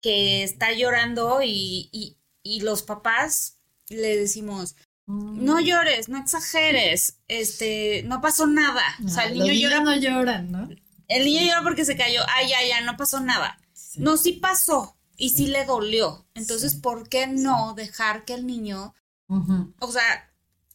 que 0.00 0.42
está 0.42 0.72
llorando 0.72 1.38
y, 1.44 2.16
los 2.62 2.82
papás 2.82 3.58
le 3.90 4.16
decimos, 4.16 4.74
no 5.06 5.60
mm. 5.60 5.64
llores, 5.64 6.08
no 6.08 6.18
exageres, 6.18 7.18
este, 7.28 8.02
no 8.06 8.20
pasó 8.20 8.48
nada. 8.48 8.82
o 9.04 9.08
sea, 9.08 9.26
el 9.26 9.34
niño 9.34 9.52
llora. 9.52 9.80
no 9.84 9.96
lloran, 9.96 10.50
¿no? 10.50 10.68
El 11.12 11.24
niño 11.24 11.42
lloró 11.46 11.62
porque 11.64 11.84
se 11.84 11.96
cayó. 11.96 12.22
Ay, 12.28 12.48
ya, 12.48 12.66
ya, 12.66 12.80
no 12.80 12.96
pasó 12.96 13.20
nada. 13.20 13.58
No, 13.96 14.16
sí 14.16 14.34
pasó. 14.34 14.96
Y 15.16 15.30
sí, 15.30 15.46
le 15.46 15.64
dolió. 15.64 16.26
Entonces, 16.34 16.74
¿por 16.74 17.08
qué 17.08 17.26
no 17.26 17.74
dejar 17.74 18.24
que 18.24 18.34
el 18.34 18.46
niño, 18.46 18.94
o 19.28 19.92
sea, 19.92 20.32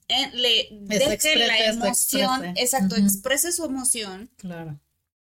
eh, 0.07 0.31
le 0.33 0.69
deje 0.87 1.35
la 1.35 1.65
emoción, 1.65 2.45
exacto, 2.55 2.95
exprese 2.95 3.51
su 3.51 3.65
emoción 3.65 4.31
claro. 4.37 4.79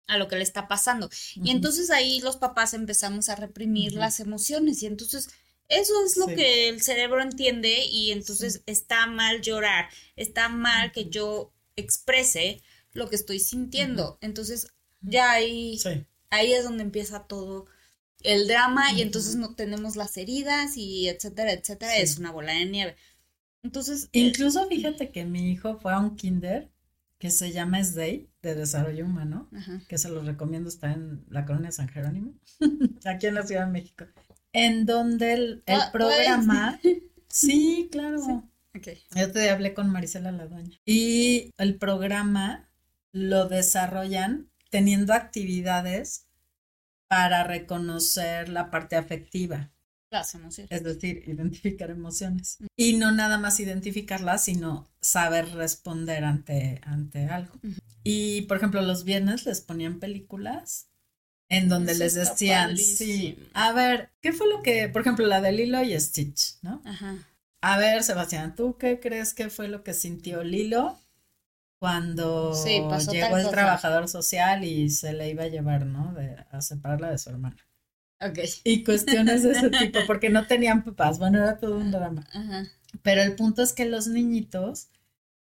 a 0.06 0.18
lo 0.18 0.28
que 0.28 0.36
le 0.36 0.44
está 0.44 0.68
pasando. 0.68 1.10
Y 1.36 1.50
entonces 1.50 1.90
ahí 1.90 2.22
los 2.22 2.38
papás 2.38 2.74
empezamos 2.76 3.30
a 3.30 3.36
reprimir 3.36 3.94
las 3.94 4.20
emociones. 4.20 4.84
Y 4.84 4.86
entonces 4.86 5.30
eso 5.68 5.94
es 6.06 6.18
lo 6.18 6.28
que 6.28 6.70
el 6.70 6.82
cerebro 6.82 7.22
entiende 7.22 7.86
y 7.86 8.12
entonces 8.12 8.62
está 8.68 9.08
mal 9.08 9.42
llorar, 9.42 9.90
está 10.16 10.48
mal 10.48 10.92
que 10.92 11.10
yo 11.10 11.52
exprese 11.76 12.62
lo 12.94 13.10
que 13.10 13.16
estoy 13.16 13.40
sintiendo. 13.40 14.18
Entonces 14.22 14.68
ya 15.01 15.32
ahí, 15.32 15.80
ahí 16.30 16.54
es 16.54 16.63
donde 16.63 16.84
empieza 16.84 17.27
todo 17.27 17.66
el 18.24 18.48
drama 18.48 18.92
y 18.94 19.01
entonces 19.01 19.36
no 19.36 19.56
tenemos 19.56 19.96
las 19.96 20.18
heridas 20.18 20.77
y 20.77 21.08
etcétera, 21.08 21.51
etcétera, 21.51 21.98
es 21.98 22.18
una 22.18 22.32
bola 22.32 22.54
de 22.54 22.66
nieve. 22.66 22.96
Entonces... 23.63 24.10
Eh, 24.13 24.20
Incluso 24.20 24.68
fíjate 24.68 25.12
que 25.12 25.25
mi 25.25 25.51
hijo 25.51 25.77
fue 25.80 25.94
a 25.94 26.00
un 26.00 26.16
kinder 26.16 26.70
que 27.20 27.32
se 27.32 27.51
llama 27.51 27.84
SDAY, 27.84 28.30
de 28.42 28.56
Desarrollo 28.56 29.06
Humano, 29.06 29.50
que 29.88 29.98
se 29.98 30.10
los 30.10 30.25
recomiendo, 30.25 30.70
está 30.70 30.92
en 30.92 31.25
la 31.30 31.46
colonia 31.46 31.72
San 31.72 31.89
Jerónimo, 31.89 32.34
aquí 33.06 33.27
en 33.27 33.36
la 33.36 33.44
Ciudad 33.44 33.66
de 33.66 33.72
México, 33.72 34.06
en 34.54 34.86
donde 34.86 35.34
el, 35.34 35.63
ah, 35.68 35.89
programa... 35.92 36.80
sí, 37.27 37.89
claro. 37.92 38.44
Yo 39.16 39.32
te 39.32 39.50
hablé 39.50 39.74
con 39.74 39.89
Marisela 39.89 40.32
Ladoña. 40.32 40.80
Y 40.86 41.51
el 41.58 41.75
programa 41.77 42.70
lo 43.12 43.48
desarrollan 43.48 44.50
teniendo 44.70 45.14
actividades 45.14 46.28
para 47.08 47.44
reconocer 47.44 48.50
la 48.50 48.70
parte 48.70 48.96
afectiva. 48.96 49.72
Las 50.10 50.34
emociones. 50.36 50.72
Es 50.72 50.84
decir, 50.84 51.24
identificar 51.28 51.90
emociones. 51.90 52.58
Y 52.76 52.94
no 52.94 53.12
nada 53.12 53.38
más 53.38 53.60
identificarlas, 53.60 54.44
sino 54.44 54.88
saber 55.02 55.54
responder 55.54 56.24
ante, 56.24 56.82
ante 56.84 57.26
algo. 57.26 57.60
Y, 58.04 58.44
por 58.44 58.58
ejemplo, 58.58 58.82
los 58.82 59.04
viernes 59.04 59.46
les 59.46 59.62
ponían 59.62 60.00
películas 60.00 60.90
en 61.50 61.70
donde 61.70 61.96
les 61.96 62.14
decían, 62.14 62.78
sí, 62.78 63.38
a 63.54 63.72
ver, 63.72 64.12
¿qué 64.22 64.34
fue 64.34 64.50
lo 64.50 64.62
que, 64.62 64.90
por 64.90 65.02
ejemplo, 65.02 65.26
la 65.26 65.40
de 65.40 65.54
Lilo 65.54 65.82
y 65.82 65.98
Stitch, 65.98 66.58
¿no? 66.62 66.82
Ajá. 66.86 67.16
A 67.62 67.78
ver, 67.78 68.04
Sebastián, 68.04 68.56
¿tú 68.56 68.78
qué 68.78 69.00
crees 69.00 69.34
que 69.34 69.50
fue 69.50 69.68
lo 69.68 69.84
que 69.84 69.94
sintió 69.94 70.44
Lilo 70.44 71.00
cuando 71.80 72.54
llegó 72.64 73.38
el 73.38 73.50
trabajador 73.50 74.08
social 74.08 74.64
y 74.64 74.90
se 74.90 75.14
le 75.14 75.30
iba 75.30 75.44
a 75.44 75.48
llevar, 75.48 75.86
¿no? 75.86 76.14
De, 76.14 76.36
a 76.52 76.62
separarla 76.62 77.12
de 77.12 77.18
su 77.18 77.30
hermana. 77.30 77.58
Ok. 78.20 78.40
Y 78.64 78.84
cuestiones 78.84 79.44
de 79.44 79.52
ese 79.52 79.70
tipo, 79.70 80.00
porque 80.08 80.30
no 80.30 80.48
tenían 80.48 80.84
papás, 80.84 81.20
bueno, 81.20 81.38
era 81.38 81.60
todo 81.60 81.78
un 81.78 81.92
drama. 81.92 82.26
Ajá. 82.32 82.66
Pero 83.04 83.22
el 83.22 83.36
punto 83.36 83.62
es 83.62 83.74
que 83.74 83.86
los 83.86 84.08
niñitos 84.08 84.90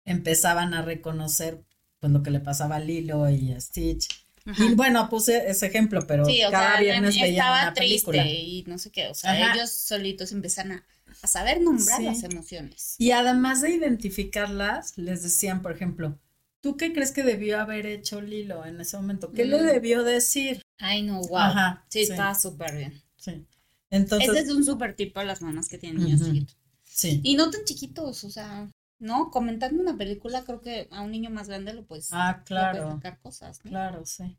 empezaban 0.04 0.74
a 0.74 0.82
reconocer 0.82 1.64
pues 2.00 2.12
lo 2.12 2.22
que 2.22 2.32
le 2.32 2.40
pasaba 2.40 2.76
a 2.76 2.80
Lilo 2.80 3.30
y 3.30 3.54
a 3.54 3.60
Stitch. 3.60 4.08
Y 4.46 4.76
bueno, 4.76 5.10
puse 5.10 5.50
ese 5.50 5.66
ejemplo, 5.66 6.06
pero 6.06 6.24
cada 6.52 6.80
viernes 6.80 7.20
veían 7.20 7.64
una 7.64 7.74
película. 7.74 8.28
y 8.28 8.64
no 8.68 8.78
sé 8.78 8.92
qué, 8.92 9.08
o 9.08 9.16
sea, 9.16 9.54
ellos 9.54 9.72
solitos 9.72 10.32
empiezan 10.32 10.72
a, 10.74 10.86
saber 11.24 11.62
nombrar 11.62 12.02
las 12.02 12.24
emociones. 12.24 12.96
Y 13.00 13.12
además 13.12 13.62
de 13.62 13.72
identificarlas, 13.72 14.98
les 14.98 15.24
decían, 15.24 15.64
por 15.64 15.72
ejemplo, 15.72 16.20
¿Tú 16.66 16.78
qué 16.78 16.94
crees 16.94 17.12
que 17.12 17.22
debió 17.22 17.62
haber 17.62 17.86
hecho 17.86 18.22
Lilo 18.22 18.66
en 18.66 18.82
ese 18.82 18.98
momento? 18.98 19.32
¿Qué 19.32 19.46
le 19.46 19.62
debió 19.62 20.04
decir? 20.04 20.64
Ay, 20.80 21.04
no, 21.04 21.22
wow. 21.22 21.38
Ajá, 21.38 21.86
sí, 21.90 22.00
está 22.00 22.34
súper 22.34 22.76
bien. 22.76 23.04
Sí. 23.18 23.46
Entonces. 23.92 24.30
Ese 24.30 24.40
es 24.40 24.50
un 24.50 24.66
súper 24.66 24.96
tipo 24.96 25.20
de 25.20 25.28
las 25.28 25.44
mamás 25.44 25.70
que 25.70 25.78
tienen 25.78 26.04
niños 26.04 26.24
chiquitos. 26.24 26.58
Sí. 26.84 27.22
Y 27.24 27.36
no 27.36 27.52
tan 27.52 27.66
chiquitos, 27.66 28.24
o 28.24 28.32
sea, 28.32 28.68
¿no? 28.98 29.30
Comentando 29.30 29.80
una 29.80 29.96
película, 29.96 30.44
creo 30.44 30.62
que 30.62 30.88
a 30.90 31.04
un 31.04 31.12
niño 31.12 31.30
más 31.30 31.50
grande 31.50 31.72
lo 31.72 31.86
puedes. 31.86 32.10
Ah, 32.12 32.42
claro. 32.44 32.94
sacar 32.94 33.20
cosas. 33.20 33.60
Claro, 33.60 34.04
sí. 34.08 34.36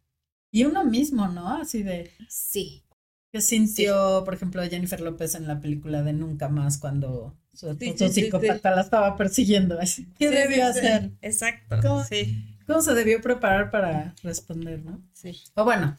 Y 0.51 0.65
uno 0.65 0.83
mismo, 0.83 1.29
¿no? 1.29 1.47
Así 1.59 1.85
de. 1.85 2.11
Sí. 2.29 2.83
¿Qué 3.31 3.41
sintió, 3.41 4.23
por 4.25 4.35
ejemplo, 4.35 4.65
Jennifer 4.65 5.01
López 5.01 5.37
en 5.37 5.47
la 5.47 5.61
película 5.61 6.03
de 6.03 6.13
Nunca 6.13 6.49
Más 6.49 6.79
cuando 6.79 7.39
su 7.57 7.71
esposo 7.71 8.09
psicópata 8.09 8.71
la 8.71 8.83
estaba 8.83 9.17
persiguiendo? 9.17 9.79
¿Qué 10.19 10.31
debió 10.31 10.67
hacer? 10.67 11.11
Exacto. 11.23 11.77
¿Cómo, 11.83 12.05
sí. 12.05 12.57
¿Cómo 12.67 12.83
se 12.83 12.95
debió 12.95 13.21
preparar 13.21 13.71
para 13.71 14.15
responder, 14.23 14.85
no? 14.85 15.03
Sí. 15.13 15.41
O 15.55 15.65
bueno, 15.65 15.97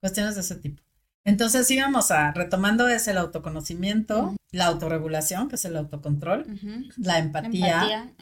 cuestiones 0.00 0.34
de 0.34 0.42
ese 0.42 0.56
tipo. 0.56 0.82
Entonces 1.24 1.70
íbamos 1.70 2.10
a, 2.10 2.32
retomando 2.32 2.88
es 2.88 3.06
el 3.08 3.18
autoconocimiento, 3.18 4.34
la 4.50 4.66
autorregulación, 4.66 5.48
que 5.48 5.56
es 5.56 5.64
el 5.64 5.76
autocontrol, 5.76 6.46
la 6.96 7.18
empatía, 7.18 8.12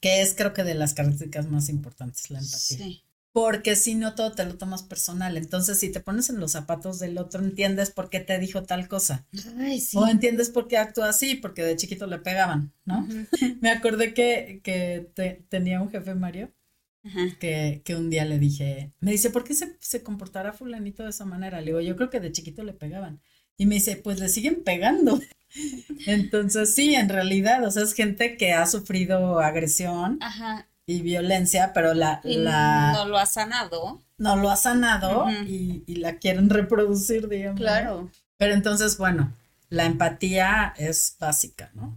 que 0.00 0.22
es 0.22 0.34
creo 0.34 0.52
que 0.52 0.62
de 0.62 0.74
las 0.74 0.94
características 0.94 1.46
más 1.46 1.68
importantes, 1.68 2.30
la 2.30 2.38
empatía. 2.38 2.78
Sí. 2.78 3.04
Porque 3.32 3.76
si 3.76 3.94
no, 3.94 4.14
todo 4.14 4.32
te 4.32 4.44
lo 4.44 4.56
tomas 4.56 4.82
personal. 4.82 5.36
Entonces, 5.36 5.78
si 5.78 5.90
te 5.90 6.00
pones 6.00 6.30
en 6.30 6.40
los 6.40 6.52
zapatos 6.52 6.98
del 6.98 7.16
otro, 7.16 7.42
entiendes 7.42 7.90
por 7.90 8.10
qué 8.10 8.18
te 8.18 8.38
dijo 8.38 8.64
tal 8.64 8.88
cosa. 8.88 9.24
Ay, 9.56 9.80
sí. 9.80 9.96
O 9.96 10.06
entiendes 10.08 10.50
por 10.50 10.66
qué 10.66 10.78
actúa 10.78 11.10
así, 11.10 11.36
porque 11.36 11.62
de 11.62 11.76
chiquito 11.76 12.06
le 12.06 12.18
pegaban, 12.18 12.72
¿no? 12.84 13.06
Me 13.60 13.70
acordé 13.70 14.14
que, 14.14 14.60
que 14.64 15.10
tenía 15.48 15.80
un 15.80 15.90
jefe, 15.90 16.14
Mario, 16.16 16.52
que, 17.38 17.82
que, 17.84 17.94
un 17.94 18.10
día 18.10 18.24
le 18.24 18.38
dije, 18.38 18.92
me 19.00 19.12
dice, 19.12 19.30
¿por 19.30 19.44
qué 19.44 19.54
se, 19.54 19.76
se 19.80 20.02
comportará 20.02 20.52
fulanito 20.52 21.04
de 21.04 21.10
esa 21.10 21.24
manera? 21.24 21.60
Le 21.60 21.66
digo, 21.66 21.80
yo 21.80 21.96
creo 21.96 22.10
que 22.10 22.20
de 22.20 22.32
chiquito 22.32 22.64
le 22.64 22.72
pegaban. 22.72 23.20
Y 23.56 23.66
me 23.66 23.76
dice, 23.76 23.96
pues 23.96 24.18
le 24.18 24.28
siguen 24.28 24.64
pegando. 24.64 25.20
Entonces, 26.06 26.74
sí, 26.74 26.94
en 26.94 27.08
realidad, 27.08 27.64
o 27.64 27.70
sea, 27.70 27.84
es 27.84 27.94
gente 27.94 28.36
que 28.36 28.52
ha 28.52 28.66
sufrido 28.66 29.38
agresión. 29.38 30.18
Ajá 30.20 30.66
y 30.90 31.02
violencia, 31.02 31.72
pero 31.72 31.94
la, 31.94 32.20
no 32.24 33.06
lo 33.06 33.16
ha 33.16 33.26
sanado. 33.26 34.02
No 34.18 34.34
lo 34.34 34.50
ha 34.50 34.56
sanado 34.56 35.30
y, 35.46 35.84
la 35.94 36.16
quieren 36.16 36.50
reproducir, 36.50 37.28
digamos. 37.28 37.60
Claro. 37.60 38.10
Pero 38.36 38.54
entonces, 38.54 38.98
bueno, 38.98 39.32
la 39.68 39.84
empatía 39.84 40.74
es 40.76 41.16
básica, 41.20 41.70
¿no? 41.74 41.96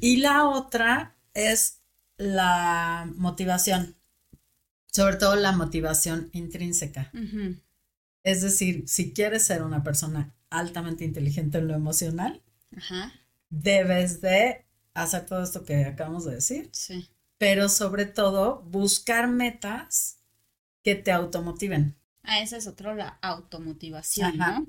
Y 0.00 0.18
la 0.18 0.48
otra 0.48 1.14
es 1.34 1.78
la 2.16 3.08
motivación, 3.16 3.94
sobre 4.86 5.16
todo 5.16 5.36
la 5.36 5.52
motivación 5.52 6.30
intrínseca. 6.32 7.10
Es 8.22 8.42
decir, 8.42 8.84
si 8.86 9.12
quieres 9.12 9.44
ser 9.44 9.62
una 9.62 9.82
persona 9.82 10.32
altamente 10.50 11.04
inteligente 11.04 11.58
en 11.58 11.68
lo 11.68 11.74
emocional, 11.74 12.40
debes 13.50 14.20
de 14.20 14.64
hacer 14.94 15.26
todo 15.26 15.42
esto 15.42 15.64
que 15.64 15.84
acabamos 15.84 16.24
de 16.24 16.34
decir. 16.36 16.68
Sí 16.72 17.08
pero 17.42 17.68
sobre 17.68 18.06
todo 18.06 18.62
buscar 18.70 19.26
metas 19.26 20.20
que 20.84 20.94
te 20.94 21.10
automotiven. 21.10 21.96
Ah, 22.22 22.38
esa 22.38 22.56
es 22.56 22.68
otra, 22.68 22.94
la 22.94 23.18
automotivación, 23.20 24.38
¿no? 24.38 24.68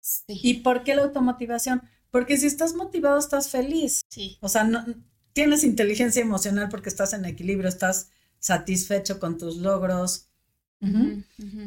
Sí. 0.00 0.40
¿Y 0.42 0.54
por 0.62 0.84
qué 0.84 0.94
la 0.94 1.02
automotivación? 1.02 1.82
Porque 2.10 2.38
si 2.38 2.46
estás 2.46 2.72
motivado, 2.72 3.18
estás 3.18 3.50
feliz. 3.50 4.06
Sí. 4.08 4.38
O 4.40 4.48
sea, 4.48 4.64
no, 4.64 4.86
tienes 5.34 5.64
inteligencia 5.64 6.22
emocional 6.22 6.70
porque 6.70 6.88
estás 6.88 7.12
en 7.12 7.26
equilibrio, 7.26 7.68
estás 7.68 8.08
satisfecho 8.38 9.20
con 9.20 9.36
tus 9.36 9.58
logros. 9.58 10.30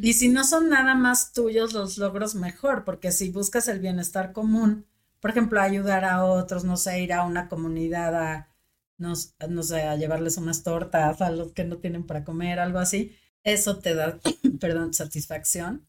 Y 0.01 0.13
si 0.13 0.27
no 0.27 0.43
son 0.43 0.69
nada 0.69 0.95
más 0.95 1.33
tuyos 1.33 1.73
los 1.73 1.99
logros, 1.99 2.33
mejor, 2.33 2.83
porque 2.83 3.11
si 3.11 3.29
buscas 3.29 3.67
el 3.67 3.79
bienestar 3.79 4.33
común, 4.33 4.87
por 5.19 5.29
ejemplo, 5.29 5.61
ayudar 5.61 6.03
a 6.03 6.25
otros, 6.25 6.63
no 6.63 6.77
sé, 6.77 7.03
ir 7.03 7.13
a 7.13 7.25
una 7.25 7.47
comunidad 7.47 8.15
a 8.15 8.56
nos, 8.98 9.36
no 9.48 9.63
sé, 9.63 9.84
a 9.84 9.96
llevarles 9.96 10.38
unas 10.38 10.63
tortas 10.63 11.22
a 11.22 11.30
los 11.30 11.51
que 11.51 11.63
no 11.63 11.77
tienen 11.77 12.06
para 12.06 12.24
comer, 12.24 12.60
algo 12.60 12.80
así, 12.80 13.16
eso 13.44 13.77
te 13.77 13.96
da, 13.96 14.20
perdón, 14.60 14.94
satisfacción 14.94 15.86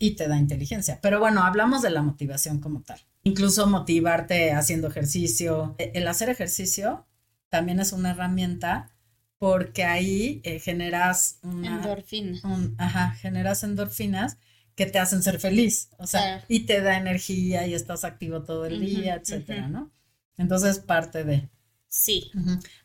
y 0.00 0.16
te 0.16 0.26
da 0.26 0.36
inteligencia. 0.36 0.98
Pero 1.00 1.20
bueno, 1.20 1.44
hablamos 1.44 1.82
de 1.82 1.90
la 1.90 2.02
motivación 2.02 2.58
como 2.60 2.82
tal. 2.82 2.98
Incluso 3.22 3.68
motivarte 3.68 4.52
haciendo 4.52 4.88
ejercicio. 4.88 5.76
E, 5.78 5.92
el 5.94 6.08
hacer 6.08 6.28
ejercicio 6.28 7.06
también 7.50 7.78
es 7.78 7.92
una 7.92 8.10
herramienta 8.10 8.90
porque 9.38 9.84
ahí 9.84 10.40
eh, 10.42 10.58
generas 10.58 11.38
una, 11.42 11.76
endorfinas. 11.76 12.42
ajá, 12.78 13.12
generas 13.12 13.62
endorfinas 13.62 14.38
que 14.74 14.86
te 14.86 14.98
hacen 14.98 15.22
ser 15.22 15.38
feliz, 15.38 15.90
o 15.98 16.06
sea, 16.06 16.44
y 16.48 16.60
te 16.60 16.80
da 16.80 16.96
energía 16.96 17.66
y 17.66 17.74
estás 17.74 18.04
activo 18.04 18.42
todo 18.42 18.66
el 18.66 18.80
día, 18.80 19.14
etcétera, 19.14 19.68
¿no? 19.68 19.92
Entonces 20.36 20.80
parte 20.80 21.22
de 21.22 21.48
Sí. 21.94 22.32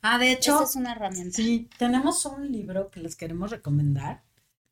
Ah, 0.03 0.19
de 0.19 0.31
hecho. 0.31 0.63
es 0.63 0.75
una 0.75 0.91
herramienta. 0.91 1.35
Sí, 1.35 1.67
tenemos 1.79 2.25
un 2.27 2.51
libro 2.51 2.91
que 2.91 2.99
les 2.99 3.15
queremos 3.15 3.49
recomendar 3.49 4.23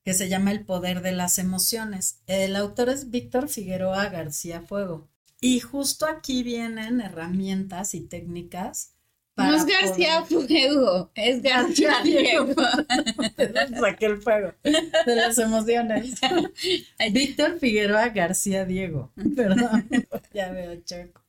que 0.03 0.13
se 0.13 0.29
llama 0.29 0.51
El 0.51 0.63
poder 0.63 1.01
de 1.01 1.11
las 1.11 1.39
emociones. 1.39 2.21
El 2.27 2.55
autor 2.55 2.89
es 2.89 3.09
Víctor 3.09 3.49
Figueroa 3.49 4.07
García 4.09 4.61
Fuego. 4.61 5.09
Y 5.41 5.59
justo 5.59 6.05
aquí 6.05 6.43
vienen 6.43 7.01
herramientas 7.01 7.95
y 7.95 8.01
técnicas. 8.01 8.93
Para 9.33 9.49
no 9.51 9.57
es 9.57 9.65
García 9.65 10.23
Fuego, 10.23 11.11
es 11.15 11.41
García 11.41 11.95
Diego. 12.03 12.53
Saqué 13.79 14.05
el 14.05 14.21
fuego 14.21 14.53
de 14.63 15.15
las 15.15 15.37
emociones. 15.39 16.21
Víctor 17.11 17.59
Figueroa 17.59 18.09
García 18.09 18.65
Diego. 18.65 19.11
Perdón, 19.35 19.89
ya 20.31 20.51
veo 20.51 20.79
choco. 20.85 21.21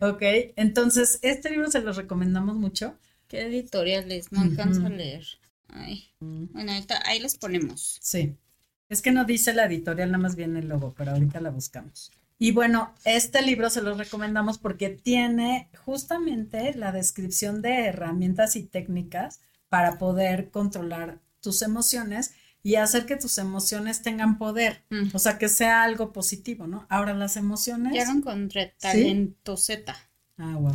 Ok, 0.00 0.22
entonces 0.56 1.18
este 1.22 1.50
libro 1.50 1.70
se 1.70 1.80
los 1.80 1.96
recomendamos 1.96 2.56
mucho. 2.56 2.98
¿Qué 3.28 3.42
editoriales? 3.42 4.30
No 4.32 4.42
alcanzo 4.42 4.86
a 4.86 4.90
leer. 4.90 5.24
Ay. 5.68 6.10
Bueno, 6.20 6.72
ahí 7.04 7.18
les 7.18 7.36
ponemos. 7.36 7.98
Sí. 8.00 8.36
Es 8.88 9.02
que 9.02 9.10
no 9.10 9.24
dice 9.24 9.52
la 9.52 9.66
editorial, 9.66 10.12
nada 10.12 10.22
más 10.22 10.36
viene 10.36 10.60
el 10.60 10.68
logo, 10.68 10.94
pero 10.96 11.10
ahorita 11.10 11.40
la 11.40 11.50
buscamos. 11.50 12.12
Y 12.38 12.52
bueno, 12.52 12.94
este 13.04 13.42
libro 13.42 13.70
se 13.70 13.82
los 13.82 13.98
recomendamos 13.98 14.58
porque 14.58 14.90
tiene 14.90 15.70
justamente 15.84 16.74
la 16.74 16.92
descripción 16.92 17.62
de 17.62 17.86
herramientas 17.86 18.56
y 18.56 18.62
técnicas 18.62 19.40
para 19.68 19.98
poder 19.98 20.50
controlar 20.50 21.20
tus 21.40 21.62
emociones 21.62 22.34
y 22.66 22.74
hacer 22.74 23.06
que 23.06 23.14
tus 23.14 23.38
emociones 23.38 24.02
tengan 24.02 24.38
poder, 24.38 24.82
mm. 24.90 25.10
o 25.14 25.20
sea, 25.20 25.38
que 25.38 25.48
sea 25.48 25.84
algo 25.84 26.12
positivo, 26.12 26.66
¿no? 26.66 26.84
Ahora 26.88 27.14
las 27.14 27.36
emociones... 27.36 27.94
Ya 27.94 28.06
lo 28.06 28.18
encontré, 28.18 28.74
talento 28.80 29.56
Z. 29.56 29.94
Ah, 30.36 30.56
wow. 30.56 30.74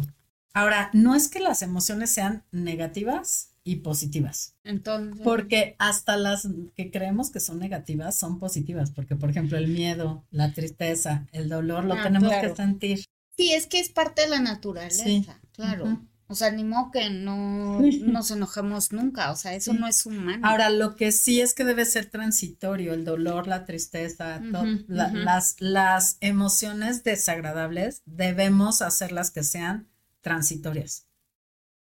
Ahora, 0.54 0.90
no 0.94 1.16
es 1.16 1.28
que 1.28 1.42
las 1.42 1.62
emociones 1.62 2.10
sean 2.10 2.46
negativas 2.54 3.50
y 3.66 3.78
positivas. 3.78 4.56
Entonces. 4.64 5.22
Porque 5.22 5.76
hasta 5.80 6.16
las 6.16 6.48
que 6.78 6.92
creemos 6.92 7.30
que 7.30 7.42
son 7.42 7.60
negativas 7.60 8.18
son 8.18 8.40
positivas, 8.40 8.92
porque 8.92 9.18
por 9.18 9.30
ejemplo 9.30 9.58
el 9.58 9.68
miedo, 9.68 10.24
la 10.32 10.54
tristeza, 10.54 11.28
el 11.34 11.50
dolor 11.50 11.84
lo 11.84 11.96
ah, 11.96 12.04
tenemos 12.04 12.32
que 12.32 12.56
sentir. 12.56 13.04
Sí, 13.36 13.52
es 13.52 13.68
que 13.68 13.82
es 13.82 13.90
parte 13.90 14.22
de 14.22 14.30
la 14.30 14.40
naturaleza, 14.40 15.42
claro. 15.52 16.02
O 16.32 16.36
sea, 16.36 16.50
ni 16.50 16.64
modo 16.64 16.92
que 16.92 17.10
no 17.10 17.82
nos 18.04 18.32
enojemos 18.32 18.94
nunca, 18.94 19.32
o 19.32 19.36
sea, 19.36 19.54
eso 19.54 19.74
no 19.74 19.86
es 19.86 20.06
humano. 20.06 20.48
Ahora, 20.48 20.70
lo 20.70 20.96
que 20.96 21.12
sí 21.12 21.42
es 21.42 21.54
que 21.54 21.66
debe 21.66 21.84
ser 21.84 22.06
transitorio, 22.06 22.94
el 22.94 23.04
dolor, 23.04 23.48
la 23.48 23.66
tristeza, 23.66 24.42
las, 24.88 25.58
las 25.60 26.18
emociones 26.22 27.04
desagradables, 27.04 28.02
debemos 28.06 28.82
hacerlas 28.82 29.30
que 29.30 29.44
sean 29.44 29.90
transitorias 30.22 31.06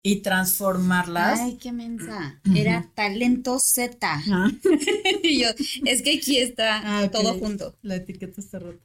y 0.01 0.23
transformarlas. 0.23 1.39
Ay, 1.39 1.57
qué 1.57 1.71
mensa. 1.71 2.41
Era 2.55 2.89
talento 2.95 3.59
Z. 3.59 4.23
y 5.21 5.39
yo, 5.39 5.49
es 5.85 6.01
que 6.01 6.17
aquí 6.17 6.37
está 6.39 6.81
ah, 7.03 7.11
todo 7.11 7.37
junto. 7.37 7.77
La 7.83 7.97
etiqueta 7.97 8.41
está 8.41 8.57
rota. 8.57 8.83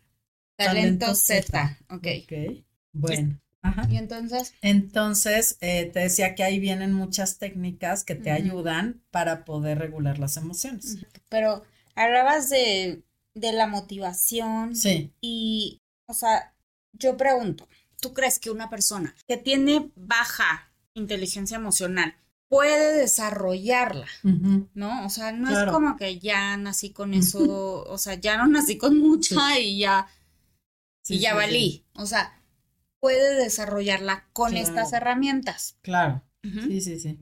Talento, 0.57 1.15
Z. 1.15 1.47
Z. 1.47 1.79
Ok. 1.89 2.07
Ok. 2.25 2.65
Bueno. 2.93 3.41
Y 3.89 3.97
entonces. 3.97 4.55
Entonces, 4.63 5.59
eh, 5.61 5.91
te 5.93 6.01
decía 6.01 6.35
que 6.35 6.45
ahí 6.45 6.59
vienen 6.61 6.93
muchas 6.93 7.39
técnicas 7.39 8.05
que 8.05 8.15
te 8.15 8.31
ayudan 8.31 9.03
para 9.11 9.45
poder 9.45 9.79
regular 9.79 10.19
las 10.19 10.37
emociones. 10.37 10.99
Pero 11.29 11.63
hablabas 11.95 12.49
de, 12.49 13.03
de 13.35 13.53
la 13.53 13.67
motivación. 13.67 14.77
Sí. 14.77 15.13
Y, 15.21 15.81
o 16.07 16.15
sea, 16.15 16.55
yo 16.93 17.17
pregunto, 17.17 17.69
¿tú 18.01 18.13
crees 18.13 18.39
que 18.39 18.51
una 18.51 18.71
persona 18.71 19.15
que 19.27 19.37
tiene 19.37 19.91
baja 19.97 20.73
inteligencia 20.95 21.57
emocional 21.57 22.15
puede 22.49 22.99
desarrollarla, 22.99 24.07
¿no? 24.75 25.05
O 25.05 25.11
sea, 25.11 25.33
no 25.33 25.51
es 25.51 25.71
como 25.71 25.97
que 25.97 26.19
ya 26.19 26.57
nací 26.57 26.91
con 26.91 27.13
eso, 27.13 27.85
o 27.85 27.99
sea, 27.99 28.15
ya 28.15 28.37
no 28.37 28.47
nací 28.47 28.79
con 28.79 28.99
mucha 28.99 29.59
y 29.59 29.81
ya, 29.81 30.07
y 31.09 31.19
ya 31.19 31.35
valí. 31.35 31.85
O 31.95 32.07
sea, 32.07 32.36
puede 33.07 33.37
desarrollarla 33.37 34.27
con 34.33 34.57
estas 34.57 34.93
herramientas. 34.93 35.77
Claro. 35.83 36.25
Sí, 36.43 36.81
sí, 36.81 36.99
sí. 36.99 37.21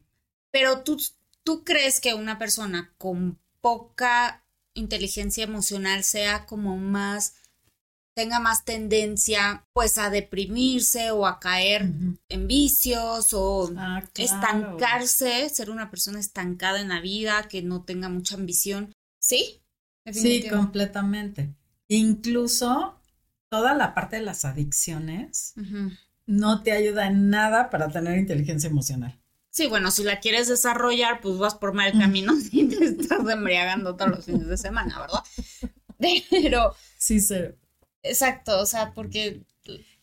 Pero 0.50 0.80
tú, 0.82 0.98
tú 1.42 1.62
crees 1.62 2.00
que 2.00 2.14
una 2.14 2.38
persona 2.38 2.94
con 2.96 3.38
poca 3.60 4.46
inteligencia 4.72 5.44
emocional 5.44 6.02
sea 6.02 6.46
como 6.46 6.78
más 6.78 7.34
tenga 8.14 8.40
más 8.40 8.64
tendencia 8.64 9.66
pues 9.74 9.98
a 9.98 10.08
deprimirse 10.08 11.10
o 11.10 11.26
a 11.26 11.38
caer 11.38 11.90
en 12.30 12.46
vicios 12.46 13.34
o 13.34 13.70
ah, 13.76 14.02
estancarse, 14.16 15.50
ser 15.50 15.68
una 15.68 15.90
persona 15.90 16.18
estancada 16.18 16.80
en 16.80 16.88
la 16.88 17.00
vida, 17.02 17.46
que 17.46 17.60
no 17.60 17.82
tenga 17.82 18.08
mucha 18.08 18.36
ambición. 18.36 18.94
¿Sí? 19.18 19.60
Sí, 20.10 20.48
completamente. 20.48 21.54
Incluso 21.88 22.98
toda 23.54 23.74
la 23.74 23.94
parte 23.94 24.16
de 24.16 24.22
las 24.22 24.44
adicciones 24.44 25.54
no 26.26 26.64
te 26.64 26.72
ayuda 26.72 27.06
en 27.06 27.30
nada 27.30 27.70
para 27.70 27.88
tener 27.88 28.18
inteligencia 28.18 28.68
emocional. 28.68 29.16
Sí, 29.50 29.68
bueno, 29.68 29.92
si 29.92 30.02
la 30.02 30.18
quieres 30.18 30.48
desarrollar, 30.48 31.20
pues 31.20 31.38
vas 31.38 31.54
por 31.54 31.72
mal 31.72 31.92
camino 31.92 32.32
y 32.50 32.66
te 32.66 32.84
estás 32.84 33.20
embriagando 33.28 33.94
todos 33.94 34.10
los 34.10 34.24
fines 34.24 34.48
de 34.48 34.56
semana, 34.56 34.98
¿verdad? 34.98 35.20
Pero. 36.30 36.74
Sí, 36.98 37.20
sí. 37.20 37.36
Exacto, 38.02 38.58
o 38.58 38.66
sea, 38.66 38.92
porque. 38.92 39.42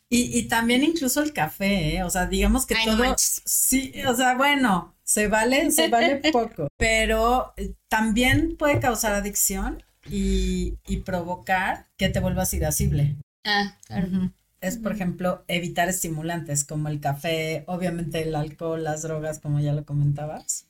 Y, 0.08 0.40
y 0.40 0.44
también 0.48 0.86
incluso 0.86 1.22
el 1.22 1.34
café, 1.34 1.98
¿eh? 1.98 2.04
O 2.04 2.10
sea, 2.10 2.28
digamos 2.28 2.66
que 2.66 2.76
todo. 2.86 3.16
sí, 3.18 3.92
o 4.08 4.16
sea, 4.16 4.36
bueno, 4.36 4.96
se 5.04 5.28
vale, 5.28 5.72
se 5.72 5.90
vale 5.90 6.16
poco. 6.32 6.70
Pero 6.78 7.54
eh, 7.58 7.74
también 7.90 8.56
puede 8.56 8.80
causar 8.80 9.14
adicción 9.14 9.84
y, 10.10 10.78
y 10.88 10.98
provocar 11.02 11.88
que 11.98 12.08
te 12.08 12.22
vuelvas 12.22 12.54
irascible. 12.54 13.18
Ah, 13.44 13.78
claro. 13.86 14.32
Es, 14.62 14.78
por 14.78 14.92
ejemplo, 14.94 15.44
evitar 15.48 15.90
estimulantes 15.90 16.64
como 16.64 16.88
el 16.90 17.00
café, 17.00 17.64
obviamente 17.68 18.22
el 18.24 18.36
alcohol, 18.36 18.84
las 18.84 19.02
drogas, 19.04 19.40
como 19.40 19.60
ya 19.60 19.74
lo 19.74 19.86
comentabas. 19.86 20.68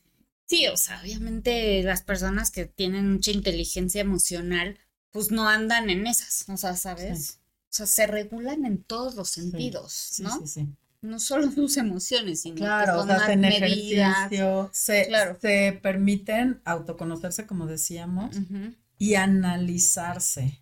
Sí, 0.47 0.67
o 0.67 0.75
sea, 0.75 0.99
obviamente 1.01 1.81
las 1.83 2.01
personas 2.03 2.51
que 2.51 2.65
tienen 2.65 3.13
mucha 3.13 3.31
inteligencia 3.31 4.01
emocional, 4.01 4.77
pues 5.11 5.31
no 5.31 5.47
andan 5.47 5.89
en 5.89 6.07
esas, 6.07 6.47
o 6.49 6.57
sea, 6.57 6.75
¿sabes? 6.75 7.39
O 7.69 7.73
sea, 7.73 7.85
se 7.85 8.05
regulan 8.07 8.65
en 8.65 8.83
todos 8.83 9.15
los 9.15 9.29
sentidos, 9.29 10.15
¿no? 10.19 10.39
Sí, 10.39 10.47
sí, 10.47 10.67
No 11.01 11.19
solo 11.19 11.49
sus 11.55 11.77
emociones, 11.77 12.41
sino 12.41 12.57
claro, 12.57 12.93
que 12.93 12.99
son 13.07 13.11
o 13.11 13.19
sea, 13.19 13.33
en 13.33 13.45
ejercicio, 13.45 14.69
se, 14.73 15.09
se 15.39 15.79
permiten 15.81 16.61
autoconocerse, 16.65 17.47
como 17.47 17.65
decíamos, 17.65 18.35
y 18.97 19.15
analizarse. 19.15 20.59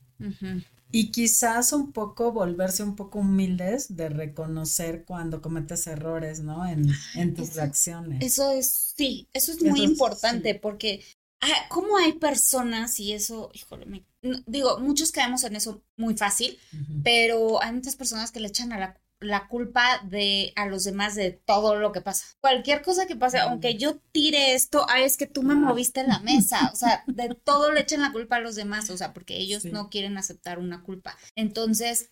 Y 0.91 1.11
quizás 1.11 1.71
un 1.71 1.91
poco 1.91 2.31
volverse 2.31 2.83
un 2.83 2.95
poco 2.95 3.19
humildes 3.19 3.95
de 3.95 4.09
reconocer 4.09 5.05
cuando 5.05 5.41
cometes 5.41 5.85
errores, 5.87 6.41
¿no? 6.41 6.67
En, 6.67 6.89
en 7.15 7.35
tus 7.35 7.55
reacciones. 7.55 8.23
Eso 8.23 8.51
es, 8.51 8.93
sí, 8.95 9.27
eso 9.33 9.51
es 9.51 9.61
muy 9.61 9.81
importante 9.81 10.55
porque 10.55 11.03
ah, 11.41 11.67
¿cómo 11.69 11.97
hay 11.97 12.13
personas 12.13 12.99
y 12.99 13.13
eso, 13.13 13.49
híjole, 13.53 13.85
me, 13.85 14.05
digo, 14.45 14.79
muchos 14.79 15.11
caemos 15.11 15.43
en 15.43 15.55
eso 15.55 15.83
muy 15.97 16.15
fácil, 16.17 16.57
pero 17.03 17.61
hay 17.61 17.73
muchas 17.73 17.95
personas 17.95 18.31
que 18.31 18.39
le 18.39 18.47
echan 18.47 18.73
a 18.73 18.79
la 18.79 18.99
la 19.19 19.47
culpa 19.47 20.01
de 20.03 20.53
a 20.55 20.65
los 20.67 20.83
demás 20.85 21.15
de 21.15 21.31
todo 21.31 21.75
lo 21.75 21.91
que 21.91 22.01
pasa. 22.01 22.25
Cualquier 22.39 22.81
cosa 22.81 23.05
que 23.05 23.15
pase, 23.15 23.37
aunque 23.39 23.75
yo 23.75 23.97
tire 24.11 24.53
esto, 24.53 24.85
ay, 24.89 25.03
es 25.03 25.17
que 25.17 25.27
tú 25.27 25.43
me 25.43 25.55
moviste 25.55 26.05
la 26.07 26.19
mesa, 26.19 26.69
o 26.71 26.75
sea, 26.75 27.03
de 27.07 27.35
todo 27.35 27.71
le 27.71 27.81
echan 27.81 28.01
la 28.01 28.11
culpa 28.11 28.37
a 28.37 28.41
los 28.41 28.55
demás, 28.55 28.89
o 28.89 28.97
sea, 28.97 29.13
porque 29.13 29.37
ellos 29.37 29.65
no 29.65 29.89
quieren 29.89 30.17
aceptar 30.17 30.59
una 30.59 30.83
culpa. 30.83 31.17
Entonces, 31.35 32.11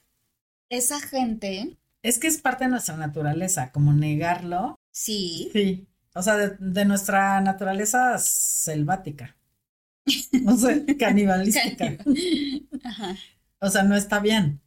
esa 0.70 1.00
gente... 1.00 1.78
Es 2.04 2.20
que 2.20 2.28
es 2.28 2.40
parte 2.40 2.66
de 2.66 2.72
nuestra 2.72 2.98
naturaleza, 2.98 3.72
como 3.72 3.94
negarlo. 3.94 4.76
Sí. 4.92 5.50
Sí. 5.54 5.88
O 6.14 6.22
sea, 6.22 6.36
de, 6.36 6.86
nuestra 6.86 7.40
naturaleza 7.42 8.18
selvática. 8.18 9.38
O 10.46 10.56
sea, 10.56 10.78
canibalística. 11.00 11.98
Ajá. 12.84 13.16
O 13.60 13.70
sea, 13.70 13.84
no 13.84 13.96
está 13.96 14.20
bien. 14.20 14.62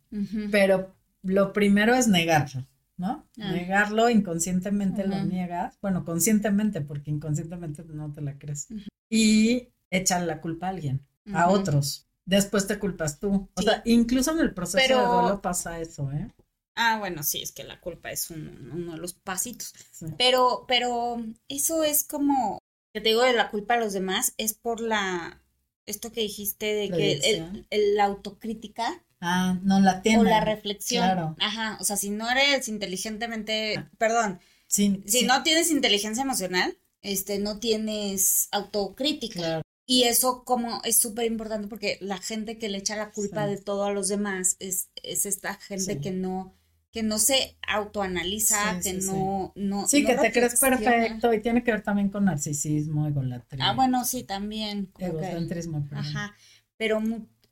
Pero 0.50 0.94
lo 1.22 1.52
primero 1.52 1.94
es 1.94 2.08
negarlo, 2.08 2.66
¿no? 2.96 3.28
Ah. 3.38 3.52
Negarlo 3.52 4.10
inconscientemente 4.10 5.06
lo 5.06 5.22
niegas, 5.24 5.78
bueno, 5.80 6.04
conscientemente, 6.04 6.80
porque 6.80 7.10
inconscientemente 7.10 7.84
no 7.84 8.12
te 8.12 8.20
la 8.20 8.38
crees. 8.38 8.68
Y 9.08 9.68
echarle 9.90 10.26
la 10.26 10.40
culpa 10.40 10.66
a 10.66 10.70
alguien, 10.70 11.06
a 11.32 11.48
otros. 11.48 12.06
Después 12.24 12.66
te 12.66 12.78
culpas 12.78 13.18
tú. 13.18 13.48
O 13.54 13.62
sea, 13.62 13.82
incluso 13.84 14.32
en 14.32 14.40
el 14.40 14.54
proceso 14.54 14.86
de 14.86 15.04
duelo 15.04 15.40
pasa 15.42 15.80
eso, 15.80 16.10
¿eh? 16.12 16.30
Ah, 16.76 16.98
bueno, 16.98 17.22
sí, 17.22 17.42
es 17.42 17.52
que 17.52 17.64
la 17.64 17.80
culpa 17.80 18.10
es 18.10 18.30
uno 18.30 18.92
de 18.92 18.98
los 18.98 19.12
pasitos. 19.12 19.74
Pero, 20.16 20.64
pero 20.66 21.22
eso 21.48 21.82
es 21.82 22.04
como, 22.04 22.58
que 22.94 23.00
te 23.00 23.10
digo 23.10 23.22
de 23.22 23.32
la 23.32 23.50
culpa 23.50 23.74
a 23.74 23.80
los 23.80 23.92
demás, 23.92 24.34
es 24.38 24.54
por 24.54 24.80
la, 24.80 25.42
esto 25.86 26.12
que 26.12 26.22
dijiste 26.22 26.72
de 26.72 26.90
que 26.90 27.64
el, 27.70 27.96
la 27.96 28.04
autocrítica 28.04 29.04
Ah, 29.20 29.58
no 29.62 29.80
la 29.80 30.02
tiene. 30.02 30.18
O 30.18 30.24
la 30.24 30.40
reflexión. 30.40 31.36
Ajá, 31.38 31.76
o 31.80 31.84
sea, 31.84 31.96
si 31.96 32.10
no 32.10 32.30
eres 32.30 32.68
inteligentemente, 32.68 33.76
ah. 33.78 33.90
perdón, 33.98 34.40
si 34.66 35.02
no 35.26 35.42
tienes 35.42 35.70
inteligencia 35.70 36.22
emocional, 36.22 36.78
este, 37.02 37.38
no 37.38 37.58
tienes 37.58 38.48
autocrítica. 38.52 39.62
Y 39.86 40.04
eso 40.04 40.44
como 40.44 40.80
es 40.84 41.00
súper 41.00 41.26
importante 41.26 41.66
porque 41.66 41.98
la 42.00 42.18
gente 42.18 42.58
que 42.58 42.68
le 42.68 42.78
echa 42.78 42.94
la 42.94 43.10
culpa 43.10 43.46
de 43.46 43.56
todo 43.56 43.84
a 43.84 43.92
los 43.92 44.08
demás 44.08 44.56
es, 44.60 44.88
es 45.02 45.26
esta 45.26 45.54
gente 45.54 46.00
que 46.00 46.12
no 46.12 46.54
que 46.92 47.02
no 47.04 47.18
se 47.18 47.56
autoanaliza, 47.68 48.80
que 48.82 48.94
no, 48.94 49.52
no 49.54 49.86
Sí, 49.86 50.04
que 50.04 50.16
te 50.16 50.32
crees 50.32 50.58
perfecto 50.58 51.32
y 51.32 51.40
tiene 51.40 51.62
que 51.62 51.70
ver 51.70 51.82
también 51.82 52.08
con 52.08 52.24
narcisismo, 52.24 53.06
egolatría. 53.06 53.64
Ah, 53.64 53.74
bueno, 53.74 54.04
sí, 54.04 54.24
también. 54.24 54.90
Egocentrismo. 54.98 55.86
Ajá, 55.92 56.34
pero 56.76 57.00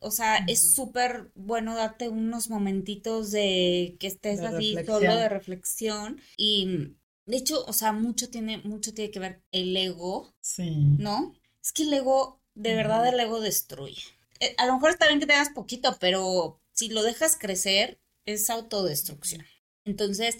o 0.00 0.10
sea, 0.10 0.38
es 0.46 0.74
súper 0.74 1.30
bueno 1.34 1.74
darte 1.74 2.08
unos 2.08 2.50
momentitos 2.50 3.30
de 3.30 3.96
que 3.98 4.06
estés 4.06 4.40
así 4.40 4.76
solo 4.84 5.16
de 5.16 5.28
reflexión 5.28 6.20
y 6.36 6.96
de 7.26 7.36
hecho, 7.36 7.64
o 7.66 7.72
sea, 7.74 7.92
mucho 7.92 8.30
tiene 8.30 8.58
mucho 8.58 8.94
tiene 8.94 9.10
que 9.10 9.20
ver 9.20 9.42
el 9.52 9.76
ego, 9.76 10.34
sí. 10.40 10.70
¿no? 10.98 11.34
Es 11.62 11.72
que 11.72 11.82
el 11.82 11.92
ego, 11.92 12.40
de 12.54 12.74
verdad 12.74 13.06
el 13.06 13.20
ego 13.20 13.40
destruye. 13.40 14.02
Eh, 14.40 14.54
a 14.56 14.66
lo 14.66 14.74
mejor 14.74 14.90
está 14.90 15.08
bien 15.08 15.20
que 15.20 15.26
tengas 15.26 15.50
poquito, 15.50 15.96
pero 16.00 16.60
si 16.72 16.88
lo 16.88 17.02
dejas 17.02 17.36
crecer 17.36 18.00
es 18.24 18.48
autodestrucción. 18.48 19.44
Entonces, 19.84 20.38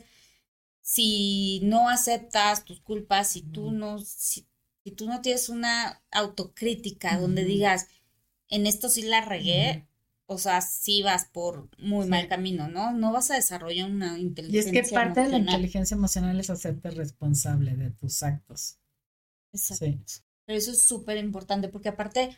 si 0.80 1.60
no 1.64 1.90
aceptas 1.90 2.64
tus 2.64 2.80
culpas, 2.80 3.32
si 3.32 3.42
tú 3.42 3.70
no 3.70 3.98
si, 3.98 4.46
tú 4.96 5.06
no 5.06 5.20
tienes 5.20 5.50
una 5.50 6.02
autocrítica 6.10 7.18
donde 7.18 7.44
digas 7.44 7.88
en 8.48 8.66
esto 8.66 8.88
sí 8.88 9.02
la 9.02 9.20
regué, 9.20 9.86
o 10.26 10.38
sea, 10.38 10.60
sí 10.60 11.02
vas 11.02 11.24
por 11.26 11.68
muy 11.78 12.06
mal 12.06 12.28
camino, 12.28 12.68
¿no? 12.68 12.92
No 12.92 13.12
vas 13.12 13.30
a 13.30 13.34
desarrollar 13.34 13.90
una 13.90 14.18
inteligencia 14.18 14.72
Y 14.72 14.78
es 14.78 14.88
que 14.88 14.94
parte 14.94 15.22
de 15.22 15.30
la 15.30 15.38
inteligencia 15.38 15.94
emocional 15.94 16.38
es 16.38 16.50
hacerte 16.50 16.90
responsable 16.90 17.74
de 17.76 17.90
tus 17.90 18.22
actos. 18.22 18.78
Exacto. 19.52 19.86
Pero 20.44 20.58
eso 20.58 20.72
es 20.72 20.82
súper 20.82 21.16
importante 21.18 21.68
porque 21.68 21.88
aparte, 21.88 22.36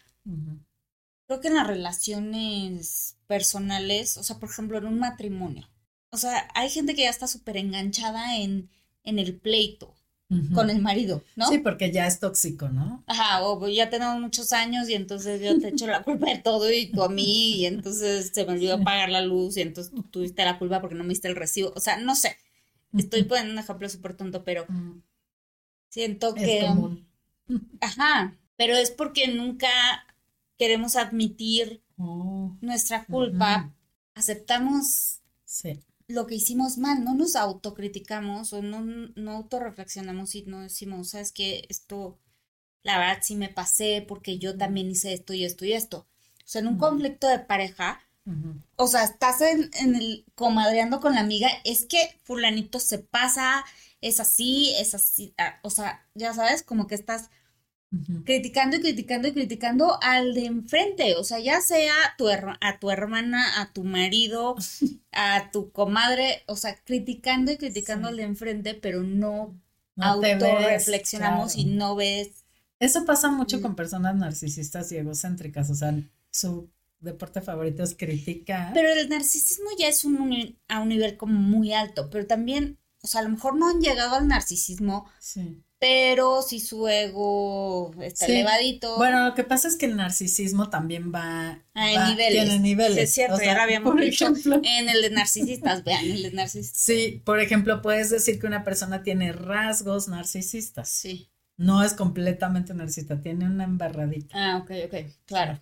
creo 1.26 1.40
que 1.40 1.48
en 1.48 1.56
las 1.56 1.66
relaciones 1.66 3.16
personales, 3.26 4.16
o 4.16 4.22
sea, 4.22 4.38
por 4.38 4.50
ejemplo, 4.50 4.78
en 4.78 4.86
un 4.86 4.98
matrimonio, 4.98 5.68
o 6.10 6.16
sea, 6.16 6.48
hay 6.54 6.70
gente 6.70 6.94
que 6.94 7.02
ya 7.02 7.10
está 7.10 7.26
súper 7.26 7.56
enganchada 7.56 8.36
en, 8.36 8.68
en 9.04 9.18
el 9.18 9.36
pleito, 9.36 9.94
con 10.54 10.70
el 10.70 10.80
marido, 10.80 11.24
¿no? 11.34 11.48
Sí, 11.48 11.58
porque 11.58 11.90
ya 11.90 12.06
es 12.06 12.20
tóxico, 12.20 12.68
¿no? 12.68 13.02
Ajá, 13.06 13.42
o 13.42 13.68
ya 13.68 13.90
tenemos 13.90 14.20
muchos 14.20 14.52
años 14.52 14.88
y 14.88 14.94
entonces 14.94 15.40
yo 15.40 15.58
te 15.58 15.68
echo 15.68 15.88
la 15.88 16.02
culpa 16.04 16.30
de 16.30 16.38
todo 16.38 16.70
y 16.72 16.86
tú 16.86 17.02
a 17.02 17.08
mí 17.08 17.56
y 17.56 17.66
entonces 17.66 18.30
se 18.32 18.46
me 18.46 18.52
olvidó 18.52 18.80
pagar 18.82 19.08
la 19.08 19.22
luz 19.22 19.56
y 19.56 19.62
entonces 19.62 19.92
tú 19.92 20.04
tuviste 20.04 20.44
la 20.44 20.58
culpa 20.58 20.80
porque 20.80 20.94
no 20.94 21.02
me 21.02 21.10
diste 21.10 21.26
el 21.26 21.34
recibo. 21.34 21.72
O 21.74 21.80
sea, 21.80 21.96
no 21.96 22.14
sé. 22.14 22.36
Estoy 22.96 23.24
poniendo 23.24 23.52
un 23.52 23.58
ejemplo 23.58 23.88
súper 23.88 24.14
tonto, 24.14 24.44
pero 24.44 24.66
siento 25.88 26.34
que... 26.34 26.68
Ajá, 27.80 28.36
pero 28.56 28.76
es 28.76 28.92
porque 28.92 29.26
nunca 29.26 29.68
queremos 30.56 30.94
admitir 30.94 31.82
oh. 31.98 32.56
nuestra 32.60 33.04
culpa. 33.04 33.72
Aceptamos 34.14 35.20
sí 35.44 35.80
lo 36.10 36.26
que 36.26 36.34
hicimos 36.34 36.76
mal, 36.76 37.04
no 37.04 37.14
nos 37.14 37.36
autocriticamos 37.36 38.52
o 38.52 38.62
no, 38.62 38.82
no 38.82 39.30
autorreflexionamos 39.32 40.34
y 40.34 40.42
no 40.42 40.60
decimos, 40.60 41.10
sabes 41.10 41.32
que 41.32 41.66
esto, 41.68 42.18
la 42.82 42.98
verdad 42.98 43.18
sí 43.22 43.36
me 43.36 43.48
pasé 43.48 44.04
porque 44.06 44.38
yo 44.38 44.56
también 44.56 44.90
hice 44.90 45.12
esto 45.12 45.34
y 45.34 45.44
esto 45.44 45.64
y 45.64 45.72
esto. 45.72 46.06
O 46.38 46.48
sea, 46.50 46.60
en 46.62 46.68
un 46.68 46.78
conflicto 46.78 47.28
de 47.28 47.38
pareja, 47.38 48.00
o 48.76 48.86
sea, 48.86 49.04
estás 49.04 49.40
en, 49.40 49.70
en, 49.74 49.94
el 49.94 50.24
comadreando 50.34 51.00
con 51.00 51.14
la 51.14 51.20
amiga, 51.20 51.48
es 51.64 51.86
que 51.86 52.20
fulanito 52.24 52.78
se 52.78 52.98
pasa, 52.98 53.64
es 54.00 54.20
así, 54.20 54.72
es 54.78 54.94
así, 54.94 55.34
ah, 55.38 55.58
o 55.62 55.70
sea, 55.70 56.06
ya 56.14 56.34
sabes, 56.34 56.62
como 56.62 56.86
que 56.86 56.94
estás 56.94 57.30
criticando 58.24 58.76
y 58.76 58.80
criticando 58.80 59.28
y 59.28 59.32
criticando 59.32 59.98
al 60.02 60.32
de 60.34 60.46
enfrente, 60.46 61.16
o 61.16 61.24
sea, 61.24 61.40
ya 61.40 61.60
sea 61.60 61.92
tu 62.16 62.28
a 62.28 62.78
tu 62.78 62.90
hermana, 62.90 63.60
a 63.60 63.72
tu 63.72 63.82
marido, 63.82 64.56
a 65.12 65.50
tu 65.50 65.72
comadre, 65.72 66.42
o 66.46 66.56
sea, 66.56 66.76
criticando 66.84 67.50
y 67.50 67.56
criticando 67.56 68.08
al 68.08 68.16
de 68.16 68.22
enfrente, 68.22 68.74
pero 68.74 69.02
no, 69.02 69.58
no 69.96 70.04
autorreflexionamos 70.04 71.56
y 71.56 71.64
no 71.64 71.96
ves. 71.96 72.44
Eso 72.78 73.04
pasa 73.04 73.30
mucho 73.30 73.58
mm. 73.58 73.62
con 73.62 73.76
personas 73.76 74.14
narcisistas 74.14 74.92
y 74.92 74.96
egocéntricas, 74.96 75.68
o 75.70 75.74
sea, 75.74 75.92
su 76.30 76.70
deporte 77.00 77.40
favorito 77.40 77.82
es 77.82 77.96
criticar. 77.96 78.72
Pero 78.72 78.88
el 78.88 79.08
narcisismo 79.08 79.70
ya 79.78 79.88
es 79.88 80.04
un, 80.04 80.56
a 80.68 80.80
un 80.80 80.88
nivel 80.88 81.16
como 81.16 81.38
muy 81.38 81.72
alto, 81.72 82.08
pero 82.08 82.26
también, 82.26 82.78
o 83.02 83.08
sea, 83.08 83.22
a 83.22 83.24
lo 83.24 83.30
mejor 83.30 83.56
no 83.56 83.68
han 83.68 83.80
llegado 83.80 84.14
al 84.14 84.28
narcisismo. 84.28 85.10
Sí 85.18 85.64
pero 85.80 86.42
si 86.42 86.60
su 86.60 86.86
ego 86.86 87.90
está 88.02 88.26
Sí. 88.26 88.32
elevadito. 88.32 88.96
Bueno, 88.98 89.26
lo 89.26 89.34
que 89.34 89.44
pasa 89.44 89.66
es 89.66 89.76
que 89.76 89.86
el 89.86 89.96
narcisismo 89.96 90.68
también 90.70 91.10
va, 91.12 91.64
Ah, 91.74 91.90
en 91.90 91.98
va- 91.98 92.10
niveles. 92.10 92.44
tiene 92.44 92.58
niveles. 92.60 92.94
Sí, 92.96 93.00
es 93.00 93.14
cierto, 93.14 93.34
O 93.36 93.38
ya 93.38 93.44
sea, 93.44 93.54
lo 93.56 93.62
habíamos 93.62 93.96
dicho. 93.96 94.24
ejemplo, 94.26 94.60
En 94.62 94.88
el 94.90 95.00
de 95.02 95.10
narcisistas, 95.10 95.82
vean, 95.84 96.04
el 96.04 96.22
de 96.22 96.32
narcisistas. 96.32 96.80
sí, 96.82 97.22
por 97.24 97.40
ejemplo, 97.40 97.80
puedes 97.82 98.10
decir 98.10 98.38
que 98.38 98.46
una 98.46 98.62
persona 98.62 99.02
tiene 99.02 99.32
rasgos 99.32 100.06
narcisistas. 100.06 100.88
Sí. 100.90 101.30
No 101.56 101.82
es 101.82 101.94
completamente 101.94 102.74
narcisista, 102.74 103.20
tiene 103.20 103.46
una 103.46 103.64
embarradita. 103.64 104.34
Ah, 104.36 104.58
ok, 104.58 104.70
ok, 104.86 104.94
claro. 105.26 105.60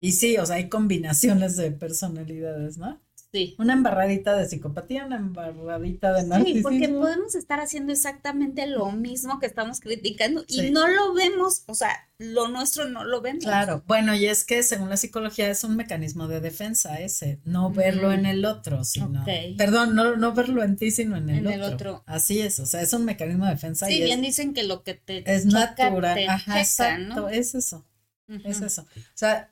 Y 0.00 0.12
sí, 0.12 0.36
o 0.38 0.46
sea, 0.46 0.56
hay 0.56 0.68
combinaciones 0.68 1.56
de 1.56 1.72
personalidades, 1.72 2.78
¿no? 2.78 3.00
Sí. 3.30 3.54
Una 3.58 3.74
embarradita 3.74 4.34
de 4.38 4.48
psicopatía, 4.48 5.04
una 5.04 5.16
embarradita 5.16 6.14
de 6.14 6.22
Sí, 6.22 6.28
narcisismo. 6.28 6.62
porque 6.62 6.88
podemos 6.88 7.34
estar 7.34 7.60
haciendo 7.60 7.92
exactamente 7.92 8.66
lo 8.66 8.90
mismo 8.90 9.38
que 9.38 9.44
estamos 9.44 9.80
criticando 9.80 10.44
y 10.48 10.60
Sí. 10.60 10.70
no 10.70 10.88
lo 10.88 11.12
vemos, 11.12 11.62
o 11.66 11.74
sea, 11.74 12.08
lo 12.18 12.48
nuestro 12.48 12.88
no 12.88 13.04
lo 13.04 13.20
vemos. 13.20 13.44
Claro, 13.44 13.84
bueno, 13.86 14.14
y 14.14 14.24
es 14.24 14.44
que 14.44 14.62
según 14.62 14.88
la 14.88 14.96
psicología 14.96 15.50
es 15.50 15.62
un 15.62 15.76
mecanismo 15.76 16.26
de 16.26 16.40
defensa 16.40 17.00
ese, 17.00 17.38
no 17.44 17.70
verlo 17.70 18.08
Mm. 18.08 18.12
en 18.12 18.26
el 18.26 18.44
otro, 18.46 18.82
sino, 18.84 19.22
perdón, 19.58 19.94
no, 19.94 20.16
no 20.16 20.32
verlo 20.32 20.62
en 20.64 20.76
ti, 20.76 20.90
sino 20.90 21.16
en 21.18 21.28
el, 21.28 21.46
En 21.46 21.52
el 21.52 21.62
otro. 21.64 22.02
Así 22.06 22.40
es, 22.40 22.58
o 22.60 22.64
sea, 22.66 22.80
es 22.80 22.94
un 22.94 23.04
mecanismo 23.04 23.44
de 23.44 23.50
defensa 23.50 23.86
Sí, 23.88 23.98
y 23.98 24.04
bien 24.04 24.20
es, 24.20 24.26
dicen 24.28 24.54
que 24.54 24.62
lo 24.62 24.82
que 24.82 24.94
te 24.94 25.22
es 25.30 25.44
natural, 25.44 26.14
te 26.14 26.26
ajá, 26.28 26.52
checa, 26.52 26.60
exacto, 26.60 27.14
¿no? 27.20 27.28
es 27.28 27.54
eso, 27.54 27.84
es 28.44 28.62
eso. 28.62 28.82
O 28.82 28.86
sea, 29.14 29.50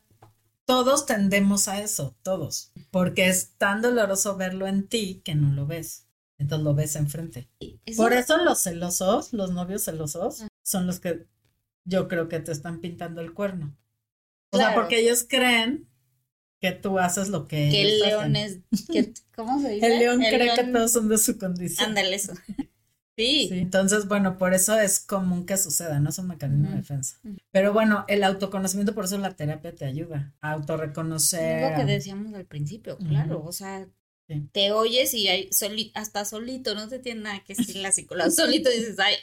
todos 0.67 1.07
tendemos 1.07 1.69
a 1.69 1.81
eso, 1.81 2.17
todos, 2.23 2.73
porque 2.91 3.29
es 3.29 3.53
tan 3.57 3.81
doloroso 3.81 4.37
verlo 4.37 4.67
en 4.67 4.87
ti 4.89 5.23
que 5.25 5.35
no 5.35 5.55
lo 5.55 5.67
ves, 5.67 6.07
entonces 6.39 6.65
lo 6.65 6.75
ves 6.75 6.97
enfrente. 6.97 7.49
Por 7.97 8.13
eso 8.13 8.37
los 8.39 8.63
celosos, 8.63 9.33
los 9.33 9.51
novios 9.53 9.85
celosos, 9.85 10.43
Ah. 10.43 10.49
son 10.63 10.87
los 10.87 11.01
que 11.01 11.27
yo 11.85 12.09
creo 12.09 12.29
que 12.29 12.41
te 12.41 12.53
están 12.53 12.81
pintando 12.81 13.21
el 13.23 13.33
cuerno. 13.33 13.77
O 14.53 14.59
sea, 14.59 14.75
porque 14.75 14.99
ellos 15.01 15.25
creen 15.29 15.89
que 16.61 16.73
tú 16.73 16.99
haces 16.99 17.29
lo 17.29 17.47
que 17.47 17.69
que 17.71 17.83
el 17.83 18.01
león 18.01 18.37
hacen. 18.37 18.65
es, 18.73 18.87
que, 18.87 19.15
¿cómo 19.35 19.61
se 19.61 19.69
dice? 19.75 19.87
El 19.87 19.99
león 19.99 20.23
El 20.23 20.35
cree 20.35 20.55
que 20.55 20.65
todos 20.65 20.93
son 20.93 21.09
de 21.09 21.19
su 21.19 21.39
condición. 21.39 21.89
Ándale 21.91 22.17
eso. 22.17 22.33
Sí. 23.17 23.49
Sí, 23.49 23.59
entonces, 23.61 24.07
bueno, 24.09 24.37
por 24.37 24.53
eso 24.53 24.79
es 24.79 25.01
común 25.01 25.47
que 25.47 25.57
suceda, 25.57 25.99
no 26.01 26.11
es 26.11 26.19
un 26.19 26.29
mecanismo 26.29 26.69
de 26.71 26.77
defensa. 26.77 27.19
Pero 27.51 27.73
bueno, 27.73 28.05
el 28.09 28.23
autoconocimiento, 28.25 28.95
por 28.95 29.07
eso 29.07 29.17
la 29.19 29.35
terapia 29.35 29.75
te 29.75 29.87
ayuda 29.87 30.35
a 30.43 30.51
Es 30.55 30.61
autorreconocer. 30.61 31.71
lo 31.71 31.77
que 31.79 31.85
decíamos 31.91 32.35
al 32.35 32.45
principio, 32.45 32.99
claro, 32.99 33.43
o 33.45 33.53
sea, 33.53 33.87
Sí. 34.29 34.49
te 34.53 34.73
oyes 34.73 35.15
y 35.15 35.29
hay 35.29 35.49
soli- 35.53 35.93
hasta 35.95 36.25
solito, 36.25 36.75
no 36.75 36.89
te 36.89 36.99
tiene 36.99 37.21
nada 37.23 37.45
que 37.45 37.55
decir 37.75 37.77
la 37.77 37.93
psicóloga, 37.93 38.29
solito 38.31 38.69
dices, 38.71 38.97
ay, 38.99 39.15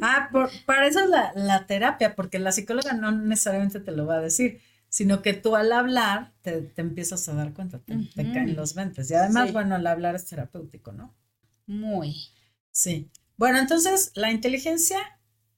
Ah, 0.00 0.28
por, 0.32 0.50
para 0.64 0.86
eso 0.88 1.00
es 1.00 1.10
la, 1.10 1.30
la 1.36 1.66
terapia, 1.66 2.14
porque 2.16 2.38
la 2.38 2.52
psicóloga 2.52 2.94
no 2.94 3.12
necesariamente 3.12 3.80
te 3.80 3.92
lo 3.92 4.06
va 4.06 4.16
a 4.16 4.20
decir, 4.22 4.60
sino 4.88 5.20
que 5.20 5.34
tú 5.34 5.56
al 5.56 5.70
hablar 5.72 6.32
te, 6.40 6.62
te 6.62 6.80
empiezas 6.80 7.28
a 7.28 7.34
dar 7.34 7.52
cuenta, 7.52 7.80
te, 7.80 7.92
caen 8.32 8.56
los 8.56 8.74
20. 8.74 9.02
Y 9.08 9.12
además, 9.14 9.48
Sí. 9.48 9.52
bueno, 9.52 9.76
el 9.76 9.86
hablar 9.86 10.14
es 10.16 10.24
terapéutico, 10.26 10.90
¿no? 10.92 11.14
muy. 11.66 12.16
Sí. 12.70 13.10
Bueno, 13.36 13.58
entonces 13.58 14.12
la 14.14 14.30
inteligencia 14.30 14.98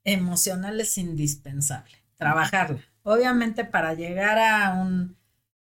emocional 0.05 0.81
es 0.81 0.97
indispensable, 0.99 1.97
trabajarla. 2.17 2.81
Obviamente 3.03 3.65
para 3.65 3.95
llegar 3.95 4.39
a 4.39 4.75
un, 4.81 5.17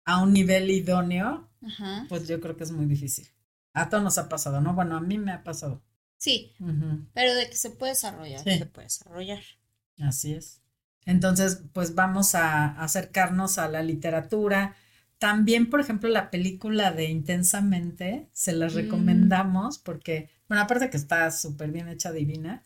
a 0.04 0.22
un 0.22 0.32
nivel 0.32 0.70
idóneo, 0.70 1.48
Ajá. 1.66 2.06
pues 2.08 2.28
yo 2.28 2.40
creo 2.40 2.56
que 2.56 2.64
es 2.64 2.70
muy 2.72 2.86
difícil. 2.86 3.28
A 3.72 3.88
todos 3.88 4.04
nos 4.04 4.18
ha 4.18 4.28
pasado, 4.28 4.60
¿no? 4.60 4.74
Bueno, 4.74 4.96
a 4.96 5.00
mí 5.00 5.18
me 5.18 5.32
ha 5.32 5.42
pasado. 5.42 5.82
Sí, 6.18 6.54
pero 7.12 7.34
de 7.34 7.50
que 7.50 7.56
se 7.56 7.70
puede 7.70 7.92
desarrollar, 7.92 8.40
Sí. 8.42 8.58
se 8.58 8.66
puede 8.66 8.86
desarrollar. 8.86 9.42
Así 10.00 10.32
es. 10.32 10.62
Entonces, 11.06 11.62
pues 11.72 11.94
vamos 11.94 12.34
a 12.34 12.80
acercarnos 12.82 13.58
a 13.58 13.68
la 13.68 13.82
literatura. 13.82 14.74
También, 15.18 15.68
por 15.68 15.80
ejemplo, 15.80 16.08
la 16.08 16.30
película 16.30 16.92
de 16.92 17.04
Intensamente, 17.10 18.28
se 18.32 18.52
las 18.52 18.72
Mm. 18.72 18.76
recomendamos 18.76 19.78
porque, 19.78 20.30
bueno, 20.48 20.62
aparte 20.62 20.90
que 20.90 20.96
está 20.96 21.30
súper 21.30 21.70
bien 21.70 21.88
hecha, 21.88 22.12
divina, 22.12 22.62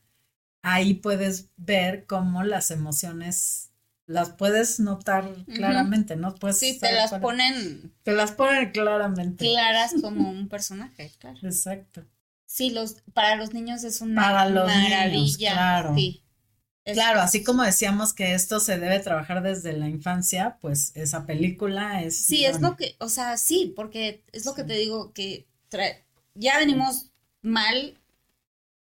ahí 0.62 0.94
puedes 0.94 1.50
ver 1.56 2.06
cómo 2.06 2.42
las 2.44 2.70
emociones 2.70 3.70
las 4.06 4.30
puedes 4.30 4.80
notar 4.80 5.28
claramente, 5.46 6.16
¿no? 6.16 6.34
Puedes 6.34 6.58
Sí, 6.58 6.78
te 6.78 6.92
las 6.92 7.12
ponen 7.14 7.92
te 8.02 8.12
las 8.12 8.32
ponen 8.32 8.70
claramente. 8.72 9.44
claras 9.44 9.94
como 10.00 10.30
un 10.30 10.48
personaje, 10.48 11.12
claro. 11.18 11.38
Exacto. 11.42 12.04
Sí, 12.46 12.70
los, 12.70 12.96
para 13.12 13.36
los 13.36 13.52
niños 13.52 13.84
es 13.84 14.00
una 14.00 14.22
Para 14.22 14.48
los 14.48 14.66
niños, 14.68 14.90
maravilla. 14.90 15.52
claro. 15.52 15.94
Sí. 15.94 16.22
Es- 16.84 16.94
Claro, 16.96 17.20
así 17.20 17.44
como 17.44 17.62
decíamos 17.64 18.14
que 18.14 18.32
esto 18.34 18.60
se 18.60 18.78
debe 18.78 18.98
trabajar 19.00 19.42
desde 19.42 19.74
la 19.74 19.88
infancia, 19.88 20.56
pues 20.62 20.92
esa 20.96 21.26
película 21.26 22.02
es 22.02 22.16
Sí, 22.16 22.46
es 22.46 22.60
lo 22.62 22.76
que, 22.76 22.96
o 22.98 23.10
sea, 23.10 23.36
sí, 23.36 23.72
porque 23.76 24.24
es 24.32 24.46
lo 24.46 24.54
que 24.54 24.62
Sí. 24.62 24.68
te 24.68 24.74
digo, 24.74 25.12
que 25.12 25.46
trae- 25.68 26.04
ya 26.34 26.58
venimos 26.58 27.10
mal 27.48 27.98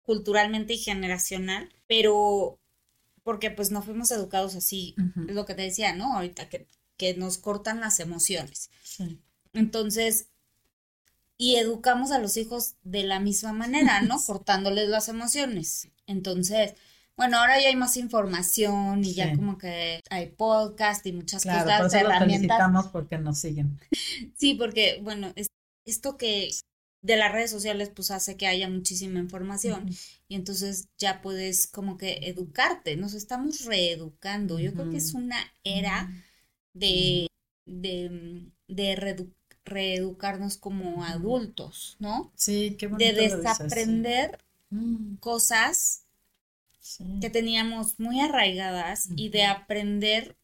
culturalmente 0.03 0.73
y 0.73 0.77
generacional, 0.77 1.69
pero 1.87 2.59
porque 3.23 3.49
pues 3.51 3.71
no 3.71 3.81
fuimos 3.81 4.11
educados 4.11 4.55
así, 4.55 4.95
es 5.27 5.33
lo 5.35 5.45
que 5.45 5.55
te 5.55 5.63
decía, 5.63 5.95
¿no? 5.95 6.13
Ahorita 6.15 6.47
que, 6.49 6.67
que 6.97 7.15
nos 7.15 7.37
cortan 7.37 7.79
las 7.79 7.99
emociones. 7.99 8.69
sí. 8.83 9.19
Entonces, 9.53 10.27
y 11.37 11.55
educamos 11.55 12.11
a 12.11 12.19
los 12.19 12.37
hijos 12.37 12.75
de 12.83 13.03
la 13.03 13.19
misma 13.19 13.51
manera, 13.53 14.01
¿no? 14.01 14.17
Cortándoles 14.25 14.89
las 14.89 15.09
emociones. 15.09 15.89
Entonces, 16.07 16.75
bueno, 17.17 17.39
ahora 17.39 17.59
ya 17.61 17.69
hay 17.69 17.75
más 17.75 17.97
información 17.97 19.03
y 19.03 19.13
ya 19.13 19.33
como 19.35 19.57
que 19.57 20.01
hay 20.09 20.27
podcast 20.27 21.05
y 21.05 21.13
muchas 21.13 21.43
Claro, 21.43 21.65
por 21.65 21.83
cosas, 21.85 21.93
eso 21.93 21.97
herramientas. 22.05 22.37
felicitamos 22.57 22.87
porque 22.87 23.17
nos 23.17 23.39
siguen. 23.39 23.79
Sí, 24.37 24.55
porque, 24.55 24.99
bueno, 25.01 25.31
es- 25.35 25.47
esto 25.85 26.17
que 26.17 26.49
de 27.05 27.17
las 27.17 27.31
redes 27.31 27.51
sociales 27.51 27.91
pues 27.95 28.11
hace 28.11 28.37
que 28.37 28.47
haya 28.47 28.69
muchísima 28.69 29.19
información 29.19 29.87
y 30.27 30.35
entonces 30.35 30.89
ya 30.97 31.21
puedes 31.21 31.67
como 31.67 31.97
que 31.97 32.19
educarte, 32.29 32.95
nos 32.97 33.13
estamos 33.13 33.65
reeducando. 33.65 34.59
Yo 34.59 34.73
creo 34.73 34.89
que 34.89 34.97
es 34.97 35.13
una 35.13 35.37
era 35.63 36.11
de, 36.73 37.27
de, 37.65 38.51
de 38.67 38.95
reedu- 38.97 39.33
reeducarnos 39.65 40.57
como 40.57 41.03
adultos, 41.05 41.97
¿no? 41.99 42.33
Sí, 42.35 42.77
qué 42.79 42.87
De 42.89 43.13
bonito 43.13 43.25
lo 43.25 43.37
dices, 43.41 43.73
sí. 43.81 43.91
desaprender 43.91 44.39
Mm, 44.71 45.15
cosas 45.19 46.05
sí. 46.79 47.05
que 47.19 47.29
teníamos 47.29 47.99
muy 47.99 48.19
arraigadas 48.21 49.11
y 49.15 49.29
de 49.29 49.45
aprender 49.45 50.37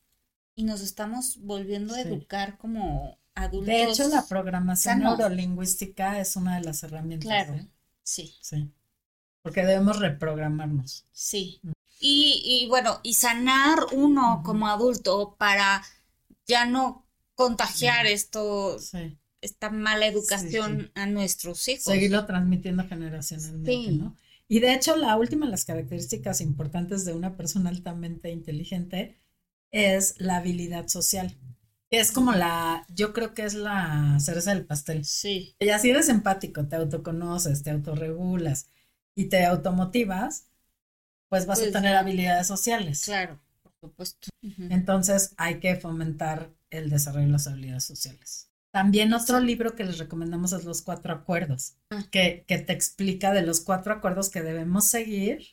y 0.55 0.63
nos 0.65 0.81
estamos 0.81 1.39
volviendo 1.41 1.95
a 1.95 2.01
educar 2.01 2.57
como 2.57 3.17
adultos. 3.35 3.67
De 3.67 3.83
hecho, 3.83 4.07
la 4.09 4.25
programación 4.27 4.99
sanos. 5.01 5.17
neurolingüística 5.17 6.19
es 6.19 6.35
una 6.35 6.55
de 6.57 6.63
las 6.65 6.83
herramientas. 6.83 7.25
Claro, 7.27 7.55
¿eh? 7.55 7.67
sí. 8.03 8.33
Sí. 8.41 8.71
Porque 9.41 9.65
debemos 9.65 9.99
reprogramarnos. 9.99 11.05
Sí. 11.11 11.61
Y, 11.99 12.41
y 12.45 12.67
bueno, 12.67 12.99
y 13.03 13.13
sanar 13.15 13.77
uno 13.93 14.41
como 14.43 14.67
adulto 14.67 15.35
para 15.37 15.83
ya 16.47 16.65
no 16.65 17.07
contagiar 17.35 18.05
esto, 18.05 18.77
Sí. 18.79 19.17
esta 19.41 19.69
mala 19.69 20.05
educación 20.07 20.91
a 20.95 21.05
nuestros 21.07 21.67
hijos. 21.67 21.85
Seguirlo 21.85 22.25
transmitiendo 22.25 22.87
generacionalmente, 22.87 23.71
Sí. 23.71 23.97
¿no? 23.97 24.15
Y 24.47 24.59
de 24.59 24.73
hecho, 24.73 24.95
la 24.97 25.15
última 25.15 25.45
de 25.45 25.51
las 25.51 25.63
características 25.65 26.41
importantes 26.41 27.05
de 27.05 27.13
una 27.13 27.37
persona 27.37 27.69
altamente 27.69 28.31
inteligente 28.31 29.17
es 29.71 30.15
la 30.19 30.37
habilidad 30.37 30.87
social. 30.89 31.37
Es 31.91 32.11
como 32.11 32.31
la, 32.31 32.85
yo 32.89 33.13
creo 33.13 33.33
que 33.33 33.43
es 33.43 33.53
la 33.53 34.17
cereza 34.19 34.53
del 34.53 34.65
pastel. 34.65 35.03
Sí, 35.05 35.55
Y 35.59 35.69
así 35.69 35.89
eres 35.89 36.09
empático, 36.09 36.65
te 36.67 36.77
autoconoces, 36.77 37.63
te 37.63 37.71
autorregulas 37.71 38.69
y 39.15 39.25
te 39.25 39.45
automotivas, 39.45 40.47
pues 41.29 41.45
vas 41.45 41.59
a 41.59 41.63
Pues 41.63 41.73
tener 41.73 41.91
ya. 41.93 41.99
habilidades 41.99 42.47
sociales. 42.47 43.03
claro, 43.05 43.39
por 43.61 43.73
supuesto. 43.81 44.29
Entonces 44.69 45.33
hay 45.37 45.59
que 45.59 45.75
fomentar 45.75 46.49
el 46.69 46.89
desarrollo 46.89 47.25
de 47.25 47.31
las 47.33 47.47
habilidades 47.47 47.83
sociales. 47.83 48.47
También 48.71 49.13
otro 49.13 49.41
libro 49.41 49.75
que 49.75 49.83
les 49.83 49.97
recomendamos 49.97 50.53
es 50.53 50.63
Los 50.63 50.81
Cuatro 50.81 51.13
Acuerdos, 51.13 51.73
Ah. 51.89 52.05
que, 52.09 52.45
que 52.47 52.57
te 52.59 52.71
explica 52.71 53.33
de 53.33 53.41
los 53.41 53.59
cuatro 53.59 53.93
acuerdos 53.93 54.29
que 54.29 54.41
debemos 54.41 54.87
seguir 54.87 55.45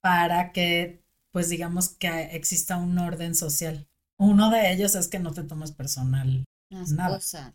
para 0.00 0.52
que, 0.52 1.02
pues 1.30 1.48
digamos 1.48 1.90
que 1.90 2.08
exista 2.36 2.76
un 2.76 2.98
orden 2.98 3.34
social. 3.34 3.86
Uno 4.18 4.50
de 4.50 4.72
ellos 4.72 4.94
es 4.94 5.08
que 5.08 5.18
no 5.18 5.32
te 5.32 5.42
tomes 5.42 5.72
personal. 5.72 6.44
Las 6.70 6.90
Nada. 6.90 7.16
cosas. 7.16 7.52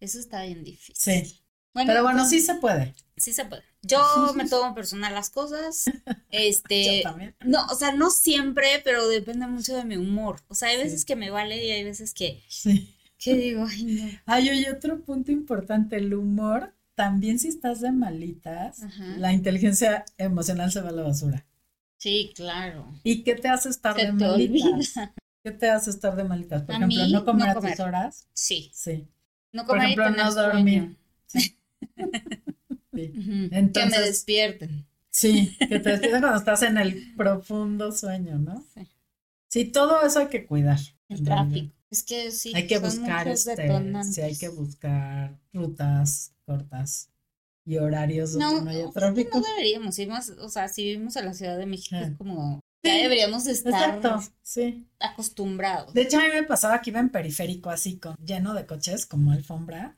Eso 0.00 0.18
está 0.18 0.42
bien 0.44 0.64
difícil. 0.64 0.94
Sí. 0.96 1.40
Bueno, 1.72 1.88
Pero 1.92 2.02
bueno, 2.02 2.26
sí 2.26 2.40
se 2.40 2.54
puede. 2.56 2.94
sí 3.16 3.32
se 3.32 3.44
puede. 3.44 3.62
Yo 3.82 4.00
me 4.36 4.48
tomo 4.48 4.74
personal 4.74 5.14
las 5.14 5.30
cosas. 5.30 5.84
Este, 6.30 6.96
Yo 7.02 7.02
también. 7.10 7.36
no, 7.44 7.64
o 7.66 7.74
sea, 7.76 7.92
no 7.94 8.10
siempre, 8.10 8.80
pero 8.82 9.06
depende 9.08 9.46
mucho 9.46 9.76
de 9.76 9.84
mi 9.84 9.96
humor. 9.96 10.40
O 10.48 10.54
sea, 10.54 10.68
hay 10.68 10.76
Sí. 10.78 10.82
veces 10.82 11.04
que 11.04 11.14
me 11.16 11.30
vale 11.30 11.64
y 11.64 11.70
hay 11.70 11.84
veces 11.84 12.12
que, 12.12 12.42
Sí. 12.48 12.96
que 13.18 13.34
digo, 13.34 13.64
ay, 13.68 13.84
no. 13.84 14.10
Ay, 14.26 14.50
oye, 14.50 14.72
otro 14.72 15.00
punto 15.02 15.30
importante, 15.30 15.96
el 15.96 16.12
humor. 16.14 16.74
También 16.96 17.38
si 17.38 17.48
estás 17.48 17.80
de 17.80 17.92
malitas, 17.92 18.82
Ajá. 18.82 19.04
la 19.18 19.32
inteligencia 19.32 20.04
emocional 20.18 20.72
se 20.72 20.80
va 20.80 20.88
a 20.88 20.92
la 20.92 21.02
basura. 21.02 21.46
Sí, 21.98 22.32
claro. 22.34 22.92
¿Y 23.04 23.22
qué 23.22 23.34
te 23.36 23.48
hace 23.48 23.68
estar 23.68 23.94
Se 23.94 24.06
de 24.06 24.06
te 24.08 24.12
malitas? 24.12 24.66
olvida. 24.66 25.14
¿Qué 25.42 25.50
te 25.52 25.68
hace 25.70 25.90
estar 25.90 26.14
de 26.16 26.24
malitas? 26.24 26.62
Por 26.62 26.74
A 26.74 26.78
ejemplo, 26.78 27.04
mí, 27.04 27.12
no 27.12 27.24
comer 27.24 27.54
no 27.54 27.58
a 27.58 27.70
tus 27.70 27.80
horas. 27.80 28.28
Sí. 28.32 28.70
Sí. 28.74 29.08
No 29.52 29.64
Por 29.66 29.76
comer 29.78 29.90
y 29.90 29.92
ejemplo, 29.92 30.24
no 30.24 30.34
dormir. 30.34 30.96
Sí. 31.26 31.56
Que 32.92 33.86
me 33.86 34.00
despierten. 34.00 34.86
Sí, 35.10 35.56
que 35.58 35.78
te 35.78 35.78
despiertas 35.90 36.20
cuando 36.20 36.38
estás 36.38 36.62
en 36.62 36.76
el 36.76 37.14
profundo 37.16 37.92
sueño, 37.92 38.38
¿no? 38.38 38.64
Sí. 38.74 38.86
Sí, 39.48 39.64
todo 39.64 40.04
eso 40.06 40.18
hay 40.20 40.28
que 40.28 40.44
cuidar. 40.46 40.78
El 41.08 41.24
tráfico. 41.24 41.74
Es 41.90 42.04
que 42.04 42.30
sí, 42.30 42.52
Hay 42.54 42.66
que 42.68 42.78
buscar 42.78 43.26
este, 43.26 43.56
sí, 44.04 44.20
hay 44.20 44.36
que 44.36 44.48
buscar 44.48 45.36
rutas 45.52 46.32
cortas 46.46 47.10
y 47.64 47.78
horarios 47.78 48.32
donde 48.34 48.46
No, 48.46 48.60
no, 48.62 48.70
haya 48.70 48.90
tráfico. 48.92 49.40
no 49.40 49.44
deberíamos, 49.44 49.94
si 49.96 50.02
vivimos- 50.04 50.30
o 50.38 50.48
sea, 50.48 50.68
si 50.68 50.84
vivimos 50.84 51.16
en 51.16 51.24
la 51.24 51.34
Ciudad 51.34 51.58
de 51.58 51.66
México 51.66 51.96
Ah. 51.98 52.02
es 52.02 52.16
como, 52.16 52.60
ya 52.82 52.94
deberíamos 52.94 53.44
de 53.44 53.52
estar 53.52 53.72
Exacto, 53.96 54.22
sí. 54.42 54.86
acostumbrados. 54.98 55.92
De 55.94 56.02
hecho, 56.02 56.18
a 56.18 56.22
mí 56.22 56.28
me 56.34 56.42
pasaba 56.44 56.80
que 56.80 56.90
iba 56.90 57.00
en 57.00 57.10
periférico 57.10 57.70
así, 57.70 57.98
con, 57.98 58.16
lleno 58.24 58.54
de 58.54 58.66
coches, 58.66 59.06
como 59.06 59.32
alfombra, 59.32 59.96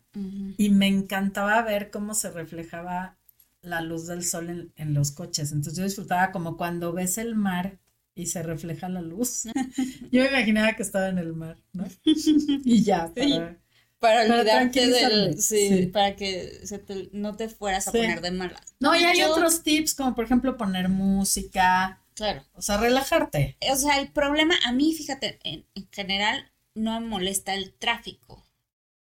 y 0.58 0.68
me 0.70 0.88
encantaba 0.88 1.62
ver 1.62 1.90
cómo 1.90 2.14
se 2.14 2.30
reflejaba 2.30 3.16
la 3.62 3.80
luz 3.80 4.06
del 4.08 4.24
sol 4.24 4.50
en, 4.50 4.72
en 4.76 4.92
los 4.94 5.12
coches. 5.12 5.52
Entonces 5.52 5.76
yo 5.78 5.84
disfrutaba 5.84 6.32
como 6.32 6.56
cuando 6.56 6.92
ves 6.92 7.16
el 7.18 7.34
mar 7.36 7.78
y 8.14 8.26
se 8.26 8.42
refleja 8.42 8.88
la 8.90 9.00
luz. 9.00 9.44
Yo 10.12 10.22
me 10.22 10.28
imaginaba 10.28 10.74
que 10.74 10.82
estaba 10.82 11.08
en 11.08 11.16
el 11.16 11.32
mar, 11.32 11.56
¿no? 11.72 11.86
Y 12.04 12.82
ya, 12.82 13.10
Sí. 13.16 13.32
para- 13.32 13.56
Para 14.00 14.26
Para 14.26 14.40
olvidarte 14.40 14.50
tranquilizarme, 14.50 15.16
del, 15.28 15.40
sí, 15.42 15.68
sí. 15.68 15.86
para 15.86 16.16
que 16.16 16.60
se 16.66 16.78
te- 16.78 17.08
no 17.12 17.36
te 17.36 17.48
fueras 17.48 17.86
a 17.88 17.92
Sí. 17.92 17.98
poner 17.98 18.20
de 18.20 18.32
malas. 18.32 18.74
No, 18.80 18.94
y 18.94 19.04
hay 19.04 19.20
Yo- 19.20 19.30
otros 19.32 19.62
tips, 19.62 19.94
como 19.94 20.14
por 20.14 20.24
ejemplo 20.24 20.56
poner 20.58 20.88
música, 20.90 22.01
Claro. 22.14 22.44
o 22.54 22.62
sea, 22.62 22.76
relajarte. 22.78 23.56
O 23.72 23.76
sea, 23.76 23.98
el 23.98 24.10
problema, 24.12 24.54
a 24.64 24.72
mí, 24.72 24.92
fíjate, 24.94 25.38
en, 25.44 25.64
en 25.74 25.88
general 25.90 26.50
no 26.74 26.98
me 27.00 27.06
molesta 27.06 27.54
el 27.54 27.72
tráfico. 27.74 28.44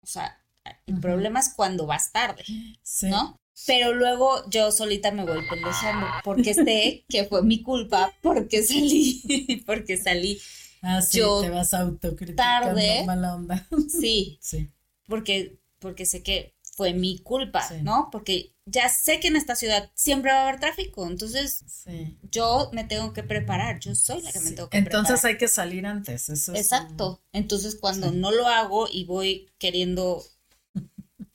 O 0.01 0.07
sea, 0.07 0.41
el 0.85 0.99
problema 0.99 1.39
es 1.39 1.53
cuando 1.55 1.85
vas 1.85 2.11
tarde, 2.11 2.43
Sí. 2.83 3.07
¿no? 3.09 3.37
Pero 3.65 3.93
luego 3.93 4.47
yo 4.49 4.71
solita 4.71 5.11
me 5.11 5.25
voy 5.25 5.43
pendejando 5.49 6.05
porque 6.23 6.53
sé 6.53 7.05
que 7.09 7.25
fue 7.25 7.41
mi 7.41 7.63
culpa 7.63 8.13
porque 8.21 8.61
salí, 8.63 9.63
porque 9.65 9.97
salí, 9.97 10.39
Ah, 10.83 11.01
sí, 11.01 11.17
Yo 11.17 11.41
te 11.41 11.49
vas 11.49 11.73
autocriticando, 11.73 12.67
tarde. 12.67 13.03
mala 13.05 13.33
onda. 13.35 13.67
sí, 13.89 14.37
Sí, 14.41 14.69
porque, 15.07 15.57
porque 15.79 16.05
sé 16.05 16.21
que 16.21 16.53
fue 16.77 16.93
mi 16.93 17.17
culpa, 17.19 17.67
Sí. 17.67 17.81
¿no? 17.81 18.09
Porque 18.11 18.53
ya 18.65 18.87
sé 18.87 19.19
que 19.19 19.29
en 19.29 19.35
esta 19.35 19.55
ciudad 19.55 19.89
siempre 19.95 20.31
va 20.31 20.41
a 20.41 20.47
haber 20.47 20.59
tráfico, 20.59 21.07
entonces 21.07 21.63
sí. 21.67 22.17
yo 22.31 22.69
me 22.71 22.83
tengo 22.85 23.13
que 23.13 23.23
preparar, 23.23 23.79
yo 23.79 23.95
soy 23.95 24.21
la 24.21 24.31
que 24.31 24.39
me 24.41 24.51
tengo 24.51 24.69
que 24.69 24.77
Entonces 24.77 25.13
preparar. 25.21 25.25
hay 25.33 25.37
que 25.39 25.47
salir 25.47 25.85
antes, 25.87 26.29
eso 26.29 26.53
es 26.53 26.59
Exacto. 26.61 27.21
Entonces, 27.33 27.75
cuando 27.81 28.11
no 28.11 28.31
lo 28.31 28.47
hago 28.47 28.87
y 28.91 29.05
voy 29.05 29.49
queriendo 29.57 30.23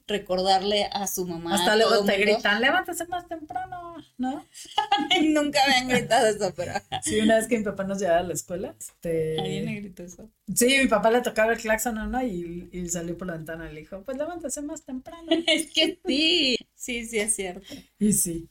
recordarle 0.06 0.88
a 0.92 1.06
su 1.06 1.26
mamá. 1.26 1.54
Hasta 1.54 1.76
luego 1.76 2.04
te 2.04 2.12
mundo, 2.12 2.12
gritan, 2.18 2.60
levántese 2.60 3.06
más 3.06 3.26
temprano, 3.28 3.96
¿no? 4.18 4.44
Nunca 5.22 5.60
me 5.68 5.74
han 5.74 5.88
gritado 5.88 6.26
eso, 6.26 6.52
pero 6.54 6.72
Sí, 7.02 7.20
una 7.20 7.36
vez 7.36 7.48
que 7.48 7.58
mi 7.58 7.64
papá 7.64 7.84
nos 7.84 7.98
llevaba 7.98 8.20
a 8.20 8.24
la 8.24 8.34
escuela, 8.34 8.74
alguien 9.04 9.64
me 9.64 9.76
este, 9.76 9.80
gritó 9.80 10.02
eso. 10.02 10.30
sí, 10.54 10.78
mi 10.78 10.86
papá 10.86 11.10
le 11.10 11.20
tocaba 11.20 11.52
el 11.52 11.58
claxon 11.58 11.98
a 11.98 12.04
uno 12.04 12.22
y, 12.22 12.68
y 12.72 12.88
salió 12.88 13.16
por 13.16 13.26
la 13.26 13.34
ventana 13.34 13.70
y 13.70 13.74
le 13.74 13.80
dijo, 13.80 14.02
pues 14.02 14.16
levántese 14.18 14.62
más 14.62 14.84
temprano. 14.84 15.26
Es 15.46 15.72
que 15.72 15.98
sí, 16.06 16.56
sí, 16.74 17.06
sí 17.06 17.18
es 17.18 17.34
cierto. 17.34 17.66
Y 17.98 18.12
sí. 18.12 18.48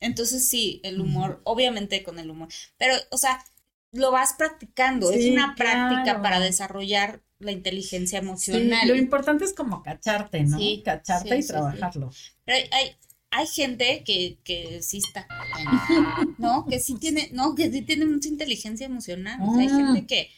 Entonces, 0.00 0.48
sí, 0.48 0.80
el 0.82 1.00
humor, 1.00 1.40
obviamente 1.44 2.02
con 2.02 2.18
el 2.18 2.30
humor, 2.30 2.48
pero, 2.78 2.94
o 3.10 3.18
sea, 3.18 3.44
lo 3.92 4.10
vas 4.12 4.34
practicando, 4.34 5.10
es 5.10 5.26
una 5.26 5.54
práctica 5.56 6.22
para 6.22 6.40
desarrollar 6.40 7.20
la 7.40 7.52
inteligencia 7.52 8.20
sí, 8.20 8.26
emocional. 8.26 8.88
lo 8.88 8.94
importante 8.96 9.44
es 9.44 9.52
como 9.54 9.82
cacharte, 9.82 10.44
¿no? 10.44 10.58
Sí, 10.58 10.82
Cacharte 10.84 11.36
sí, 11.36 11.44
y 11.44 11.46
trabajarlo. 11.46 12.10
Pero 12.44 12.58
hay, 12.58 12.64
hay, 12.72 12.96
hay 13.30 13.46
gente 13.46 14.02
que, 14.04 14.38
que 14.44 14.82
sí 14.82 14.98
está, 14.98 15.26
¿no? 16.38 16.66
Que 16.66 16.80
sí 16.80 16.96
tiene, 16.98 17.28
no, 17.32 17.54
que 17.54 17.70
sí 17.70 17.82
tiene 17.82 18.06
mucha 18.06 18.28
inteligencia 18.28 18.86
emocional. 18.86 19.38
O 19.42 19.52
sea, 19.52 19.62
hay 19.62 19.68
Ah. 19.72 19.76
gente 19.76 20.06
que 20.06 20.30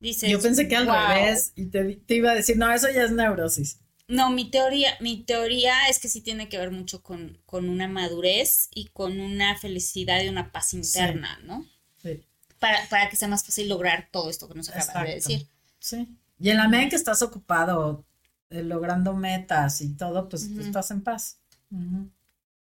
dice. 0.00 0.28
Yo 0.28 0.40
pensé 0.40 0.68
que 0.68 0.76
al 0.76 0.86
revés 0.86 1.52
y 1.56 1.66
te, 1.66 1.96
te 1.96 2.14
iba 2.16 2.30
a 2.30 2.34
decir, 2.34 2.56
no, 2.56 2.72
eso 2.72 2.88
ya 2.90 3.04
es 3.04 3.12
neurosis. 3.12 3.78
No, 4.08 4.30
mi 4.30 4.50
teoría, 4.50 4.96
mi 5.00 5.22
teoría 5.22 5.88
es 5.88 6.00
que 6.00 6.08
sí 6.08 6.20
tiene 6.20 6.48
que 6.48 6.58
ver 6.58 6.70
mucho 6.72 7.02
con, 7.02 7.38
con 7.46 7.68
una 7.68 7.86
madurez 7.86 8.68
y 8.74 8.86
con 8.88 9.20
una 9.20 9.56
felicidad 9.56 10.20
y 10.22 10.28
una 10.28 10.50
paz 10.52 10.74
interna, 10.74 11.38
¿no? 11.44 11.64
Sí, 12.02 12.20
Para, 12.58 12.88
para 12.88 13.08
que 13.08 13.16
sea 13.16 13.28
más 13.28 13.44
fácil 13.44 13.68
lograr 13.68 14.08
todo 14.12 14.30
esto 14.30 14.48
que 14.48 14.54
nos 14.54 14.68
acabas 14.68 15.06
de 15.06 15.14
decir. 15.14 15.46
sí. 15.78 16.19
Y 16.40 16.50
en 16.50 16.56
la 16.56 16.66
medida 16.68 16.84
en 16.84 16.90
que 16.90 16.96
estás 16.96 17.22
ocupado 17.22 18.04
eh, 18.48 18.62
logrando 18.62 19.14
metas 19.14 19.80
y 19.82 19.94
todo, 19.94 20.28
pues 20.28 20.44
estás 20.44 20.90
en 20.90 21.02
paz. 21.02 21.38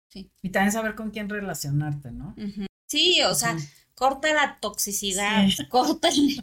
Sí. 0.08 0.30
Y 0.42 0.48
también 0.50 0.72
saber 0.72 0.94
con 0.94 1.10
quién 1.10 1.28
relacionarte, 1.28 2.10
¿no? 2.10 2.34
Sí, 2.86 3.20
o 3.22 3.34
sea, 3.34 3.56
corta 3.94 4.32
la 4.32 4.58
toxicidad, 4.60 5.46
Sí. 5.48 5.66
córtale. 5.68 6.42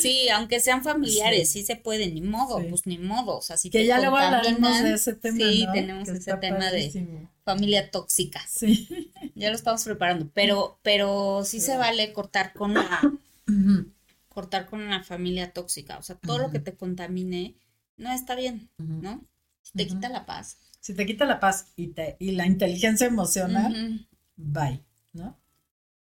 Sí, 0.00 0.28
aunque 0.28 0.60
sean 0.60 0.84
familiares, 0.84 1.50
Sí. 1.50 1.60
sí, 1.60 1.66
se 1.66 1.76
puede, 1.76 2.10
ni 2.10 2.20
modo, 2.20 2.60
Sí. 2.60 2.66
pues 2.70 2.86
ni 2.86 2.98
modo. 2.98 3.36
O 3.38 3.42
sea, 3.42 3.56
si 3.56 3.68
Que 3.70 3.80
te 3.80 3.86
ya 3.86 3.98
luego 3.98 4.16
hablaremos 4.16 4.82
de 4.82 4.94
ese 4.94 5.14
tema, 5.14 5.36
sí, 5.38 5.66
¿no? 5.66 5.72
tenemos 5.72 6.08
Que 6.08 6.16
ese 6.18 6.36
tema 6.36 6.70
de 6.70 7.26
familia 7.44 7.90
tóxica. 7.90 8.40
Sí. 8.48 9.10
Ya 9.34 9.48
lo 9.50 9.56
estamos 9.56 9.82
preparando, 9.82 10.30
pero, 10.32 10.78
pero 10.82 11.42
sí 11.44 11.60
se 11.60 11.76
vale 11.76 12.12
cortar 12.12 12.52
con 12.52 12.74
la. 12.74 13.00
Cortar 14.34 14.66
con 14.66 14.90
la 14.90 15.02
familia 15.02 15.52
tóxica. 15.52 15.96
O 15.98 16.02
sea, 16.02 16.16
todo 16.16 16.38
lo 16.38 16.50
que 16.50 16.58
te 16.58 16.76
contamine 16.76 17.56
no 17.96 18.12
está 18.12 18.34
bien. 18.34 18.68
¿no? 18.78 19.24
Te 19.74 19.84
Ujú. 19.84 19.94
quita 19.94 20.08
la 20.10 20.26
paz. 20.26 20.58
Si 20.80 20.94
te 20.94 21.06
quita 21.06 21.24
la 21.24 21.40
paz 21.40 21.72
y, 21.76 21.88
te, 21.88 22.16
y 22.18 22.32
la 22.32 22.46
inteligencia 22.46 23.06
emocional, 23.06 24.06
bye, 24.36 24.84
¿no? 25.14 25.38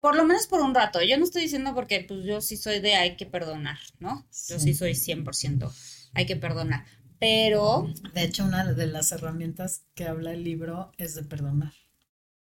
Por 0.01 0.17
lo 0.17 0.25
menos 0.25 0.47
por 0.47 0.63
un 0.63 0.75
rato. 0.75 1.03
Yo 1.03 1.19
no 1.19 1.25
estoy 1.25 1.43
diciendo 1.43 1.75
porque 1.75 2.05
pues 2.09 2.25
yo 2.25 2.41
sí 2.41 2.57
soy 2.57 2.81
de 2.81 2.95
hay 2.95 3.17
que 3.17 3.27
perdonar, 3.27 3.79
¿no? 3.99 4.27
Yo 4.49 4.59
sí 4.59 4.73
Sí. 4.73 4.75
soy 4.75 4.95
100% 4.95 5.71
hay 6.15 6.27
que 6.27 6.37
perdonar. 6.37 6.87
Pero, 7.19 7.87
De 8.15 8.25
hecho, 8.25 8.45
una 8.45 8.73
de 8.73 8.87
las 8.87 9.13
herramientas 9.13 9.85
que 9.95 10.07
habla 10.07 10.33
el 10.33 10.43
libro 10.43 10.93
es 10.97 11.15
de 11.15 11.23
perdonar. 11.23 11.75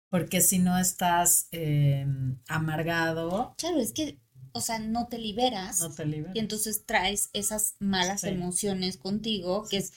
Porque 0.09 0.41
si 0.41 0.59
no 0.59 0.77
estás 0.79 1.47
eh, 1.51 2.07
amargado, 2.47 3.53
claro, 3.57 3.79
es 3.79 3.91
que, 3.91 4.17
o 4.55 4.61
sea, 4.61 4.79
no 4.79 5.07
te 5.07 5.17
liberas 5.19 5.81
no 5.81 5.91
te 5.91 6.05
liberas. 6.05 6.35
y 6.35 6.39
entonces 6.39 6.85
traes 6.85 7.29
esas 7.33 7.75
malas 7.79 8.21
Sí. 8.21 8.29
emociones 8.29 8.97
contigo, 8.97 9.67
que 9.69 9.77
es 9.77 9.93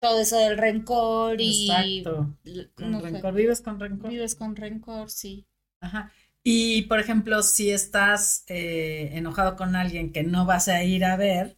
todo 0.00 0.20
eso 0.20 0.38
del 0.38 0.58
rencor 0.58 1.40
y 1.40 1.68
Exacto. 1.70 2.36
Con 2.74 2.92
no 2.92 3.00
sé, 3.00 3.10
rencor, 3.10 3.34
vives 3.34 3.60
con 3.60 3.80
rencor. 3.80 4.10
vives 4.10 4.34
con 4.34 4.56
rencor, 4.56 5.10
sí. 5.10 5.46
Ajá. 5.80 6.12
Y 6.44 6.82
por 6.82 7.00
ejemplo, 7.00 7.42
si 7.42 7.70
estás 7.70 8.44
eh, 8.48 9.10
enojado 9.12 9.56
con 9.56 9.76
alguien 9.76 10.12
que 10.12 10.22
no 10.22 10.46
vas 10.46 10.68
a 10.68 10.82
ir 10.84 11.04
a 11.04 11.16
ver, 11.16 11.56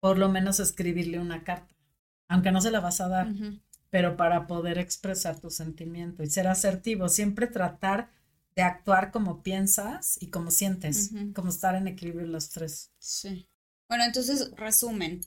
por 0.00 0.18
lo 0.18 0.28
menos 0.28 0.60
escribirle 0.60 1.18
una 1.20 1.42
carta, 1.44 1.74
aunque 2.28 2.52
no 2.52 2.60
se 2.60 2.70
la 2.70 2.80
vas 2.80 3.00
a 3.00 3.08
dar, 3.08 3.28
pero 3.90 4.16
para 4.16 4.46
poder 4.46 4.78
expresar 4.78 5.40
tu 5.40 5.50
sentimiento 5.50 6.22
y 6.22 6.28
ser 6.30 6.48
asertivo, 6.48 7.08
siempre 7.08 7.46
tratar 7.46 8.10
de 8.56 8.62
actuar 8.62 9.10
como 9.10 9.42
piensas 9.42 10.16
y 10.20 10.28
como 10.28 10.50
sientes, 10.50 11.10
como 11.34 11.48
estar 11.48 11.74
en 11.74 11.88
equilibrio 11.88 12.26
los 12.26 12.50
tres. 12.50 12.92
Sí. 12.98 13.48
Bueno, 13.88 14.04
entonces, 14.04 14.50
resumen. 14.56 15.20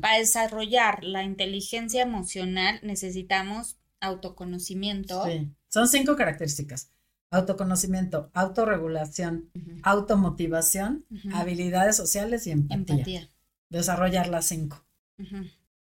Para 0.00 0.18
desarrollar 0.18 1.04
la 1.04 1.22
inteligencia 1.22 2.02
emocional 2.02 2.80
necesitamos 2.82 3.78
autoconocimiento. 4.00 5.24
Sí. 5.26 5.48
Son 5.68 5.86
cinco 5.86 6.16
características. 6.16 6.90
Autoconocimiento, 7.30 8.30
autorregulación, 8.34 9.50
automotivación, 9.84 11.06
habilidades 11.32 11.96
sociales 11.96 12.48
y 12.48 12.50
empatía. 12.50 12.96
Empatía. 12.96 13.28
Desarrollar 13.68 14.28
las 14.28 14.46
cinco. 14.46 14.84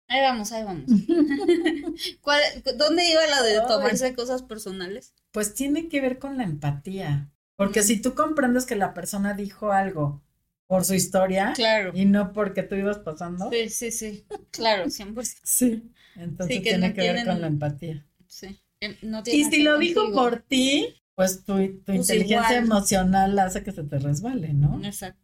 Ahí 0.07 0.21
vamos, 0.21 0.51
ahí 0.51 0.63
vamos. 0.63 0.85
¿Cuál- 2.21 2.41
¿Dónde 2.77 3.09
iba 3.09 3.25
la 3.27 3.41
de 3.43 3.59
Ay. 3.59 3.65
tomarse 3.67 4.13
cosas 4.15 4.43
personales? 4.43 5.13
Pues 5.31 5.53
tiene 5.53 5.87
que 5.89 6.01
ver 6.01 6.19
con 6.19 6.37
la 6.37 6.43
empatía. 6.43 7.31
Porque 7.55 7.81
Mm. 7.81 7.83
si 7.83 8.01
tú 8.01 8.13
comprendes 8.15 8.65
que 8.65 8.75
la 8.75 8.93
persona 8.93 9.33
dijo 9.33 9.71
algo 9.71 10.21
por 10.67 10.83
su 10.83 10.93
historia 10.95 11.53
Claro. 11.55 11.91
y 11.93 12.05
no 12.05 12.33
porque 12.33 12.63
tú 12.63 12.75
ibas 12.75 12.99
pasando, 12.99 13.49
Sí, 13.51 13.69
sí, 13.69 13.91
sí. 13.91 14.25
Claro, 14.51 14.89
100%. 14.89 15.41
sí, 15.43 15.91
entonces 16.15 16.57
Sí, 16.57 16.63
que 16.63 16.69
tiene 16.71 16.89
no 16.89 16.93
que 16.95 17.01
ver 17.13 17.25
con 17.25 17.41
la 17.41 17.47
empatía. 17.47 18.05
Sí. 18.27 18.59
No 19.03 19.23
tiene 19.23 19.39
Y 19.39 19.43
si 19.45 19.63
lo 19.63 19.77
dijo 19.79 20.11
por 20.11 20.41
ti, 20.41 21.01
pues 21.15 21.43
tu, 21.45 21.55
tu 21.57 21.83
Pues 21.85 21.97
inteligencia 21.97 22.57
igual. 22.57 22.65
emocional 22.65 23.39
hace 23.39 23.63
que 23.63 23.71
se 23.71 23.83
te 23.83 23.99
resbale, 23.99 24.53
¿no? 24.53 24.81
Exacto. 24.83 25.21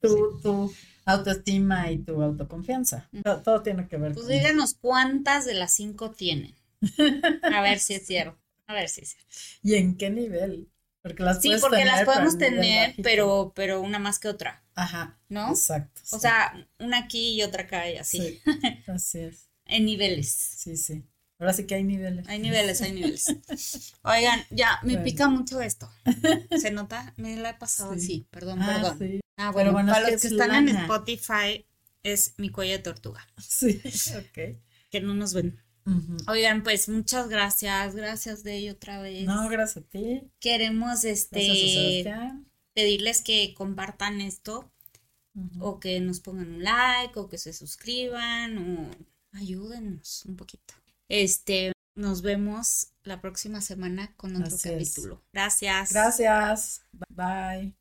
Tu, 0.00 0.40
tu 0.42 0.72
autoestima 1.04 1.90
y 1.90 1.98
tu 1.98 2.22
autoconfianza. 2.22 3.08
Mm. 3.12 3.22
Todo, 3.22 3.42
todo 3.42 3.62
tiene 3.62 3.88
que 3.88 3.96
ver 3.96 4.12
Pues 4.12 4.26
con 4.26 4.34
eso. 4.34 4.40
díganos 4.40 4.74
cuántas 4.80 5.44
de 5.44 5.54
las 5.54 5.72
cinco 5.72 6.10
tienen. 6.12 6.54
A 7.50 7.60
ver 7.62 7.78
si 7.78 7.94
es 7.94 8.06
cierto. 8.06 8.38
A 8.66 8.74
ver 8.74 8.88
si 8.88 9.04
sí, 9.04 9.16
¿Y 9.62 9.74
en 9.74 9.96
qué 9.96 10.10
nivel? 10.10 10.68
Porque 11.02 11.22
las 11.22 11.42
Sí, 11.42 11.52
porque 11.60 11.84
las 11.84 12.04
podemos 12.04 12.38
tener, 12.38 12.94
pero, 13.02 13.52
pero 13.54 13.80
una 13.80 13.98
más 13.98 14.18
que 14.18 14.28
otra, 14.28 14.62
Ajá, 14.74 15.18
¿no? 15.28 15.50
exacto. 15.50 16.00
O 16.04 16.04
sí. 16.16 16.20
sea, 16.20 16.68
una 16.78 16.98
aquí 16.98 17.34
y 17.34 17.42
otra 17.42 17.64
acá 17.64 17.90
y 17.90 17.96
así, 17.96 18.18
Sí, 18.18 18.40
así 18.86 19.18
es. 19.20 19.48
en 19.66 19.84
niveles. 19.84 20.28
Sí, 20.32 20.76
sí. 20.76 21.04
Ahora 21.42 21.54
sí 21.54 21.66
que 21.66 21.74
hay 21.74 21.82
niveles. 21.82 22.28
Hay 22.28 22.38
niveles, 22.38 22.80
hay 22.82 22.92
niveles. 22.92 23.24
Oigan, 24.04 24.40
ya, 24.50 24.78
me 24.84 24.92
Bueno. 24.92 25.04
pica 25.04 25.28
mucho 25.28 25.60
esto. 25.60 25.90
¿Se 26.56 26.70
nota? 26.70 27.12
Me 27.16 27.36
la 27.36 27.50
he 27.50 27.54
pasado 27.54 27.94
Sí. 27.94 27.98
así, 27.98 28.26
perdón, 28.30 28.62
Ah, 28.62 28.66
perdón. 28.80 28.98
sí. 29.00 29.20
Ah, 29.36 29.50
Pero 29.52 29.72
bueno, 29.72 29.90
para 29.92 30.02
los 30.08 30.10
que 30.10 30.26
es 30.28 30.32
están 30.32 30.68
en. 30.68 30.76
Spotify, 30.76 31.66
es 32.04 32.34
mi 32.38 32.48
cuello 32.50 32.74
de 32.74 32.78
tortuga, 32.78 33.26
Sí, 33.38 33.80
ok. 34.16 34.56
que 34.90 35.00
no 35.00 35.14
nos 35.14 35.34
ven. 35.34 35.60
Oigan, 36.28 36.62
pues 36.62 36.88
muchas 36.88 37.28
gracias, 37.28 37.96
gracias 37.96 38.44
de 38.44 38.58
ello 38.58 38.72
otra 38.74 39.00
vez. 39.02 39.24
No, 39.26 39.48
gracias 39.48 39.84
a 39.84 39.88
ti. 39.88 40.22
Queremos 40.38 41.02
este 41.04 42.04
pedirles 42.72 43.20
que 43.20 43.52
compartan 43.54 44.20
esto 44.20 44.70
o 45.58 45.80
que 45.80 45.98
nos 45.98 46.20
pongan 46.20 46.54
un 46.54 46.62
like 46.62 47.18
o 47.18 47.28
que 47.28 47.36
se 47.38 47.52
suscriban 47.52 48.58
o 48.58 48.90
ayúdenos 49.32 50.24
un 50.26 50.36
poquito. 50.36 50.74
Este, 51.12 51.72
nos 51.94 52.22
vemos 52.22 52.88
la 53.04 53.20
próxima 53.20 53.60
semana 53.60 54.14
con 54.16 54.34
otro 54.34 54.46
Así 54.56 54.70
es. 54.70 54.94
capítulo. 54.94 55.22
Gracias. 55.32 55.92
Gracias. 55.92 56.82
Bye. 57.10 57.74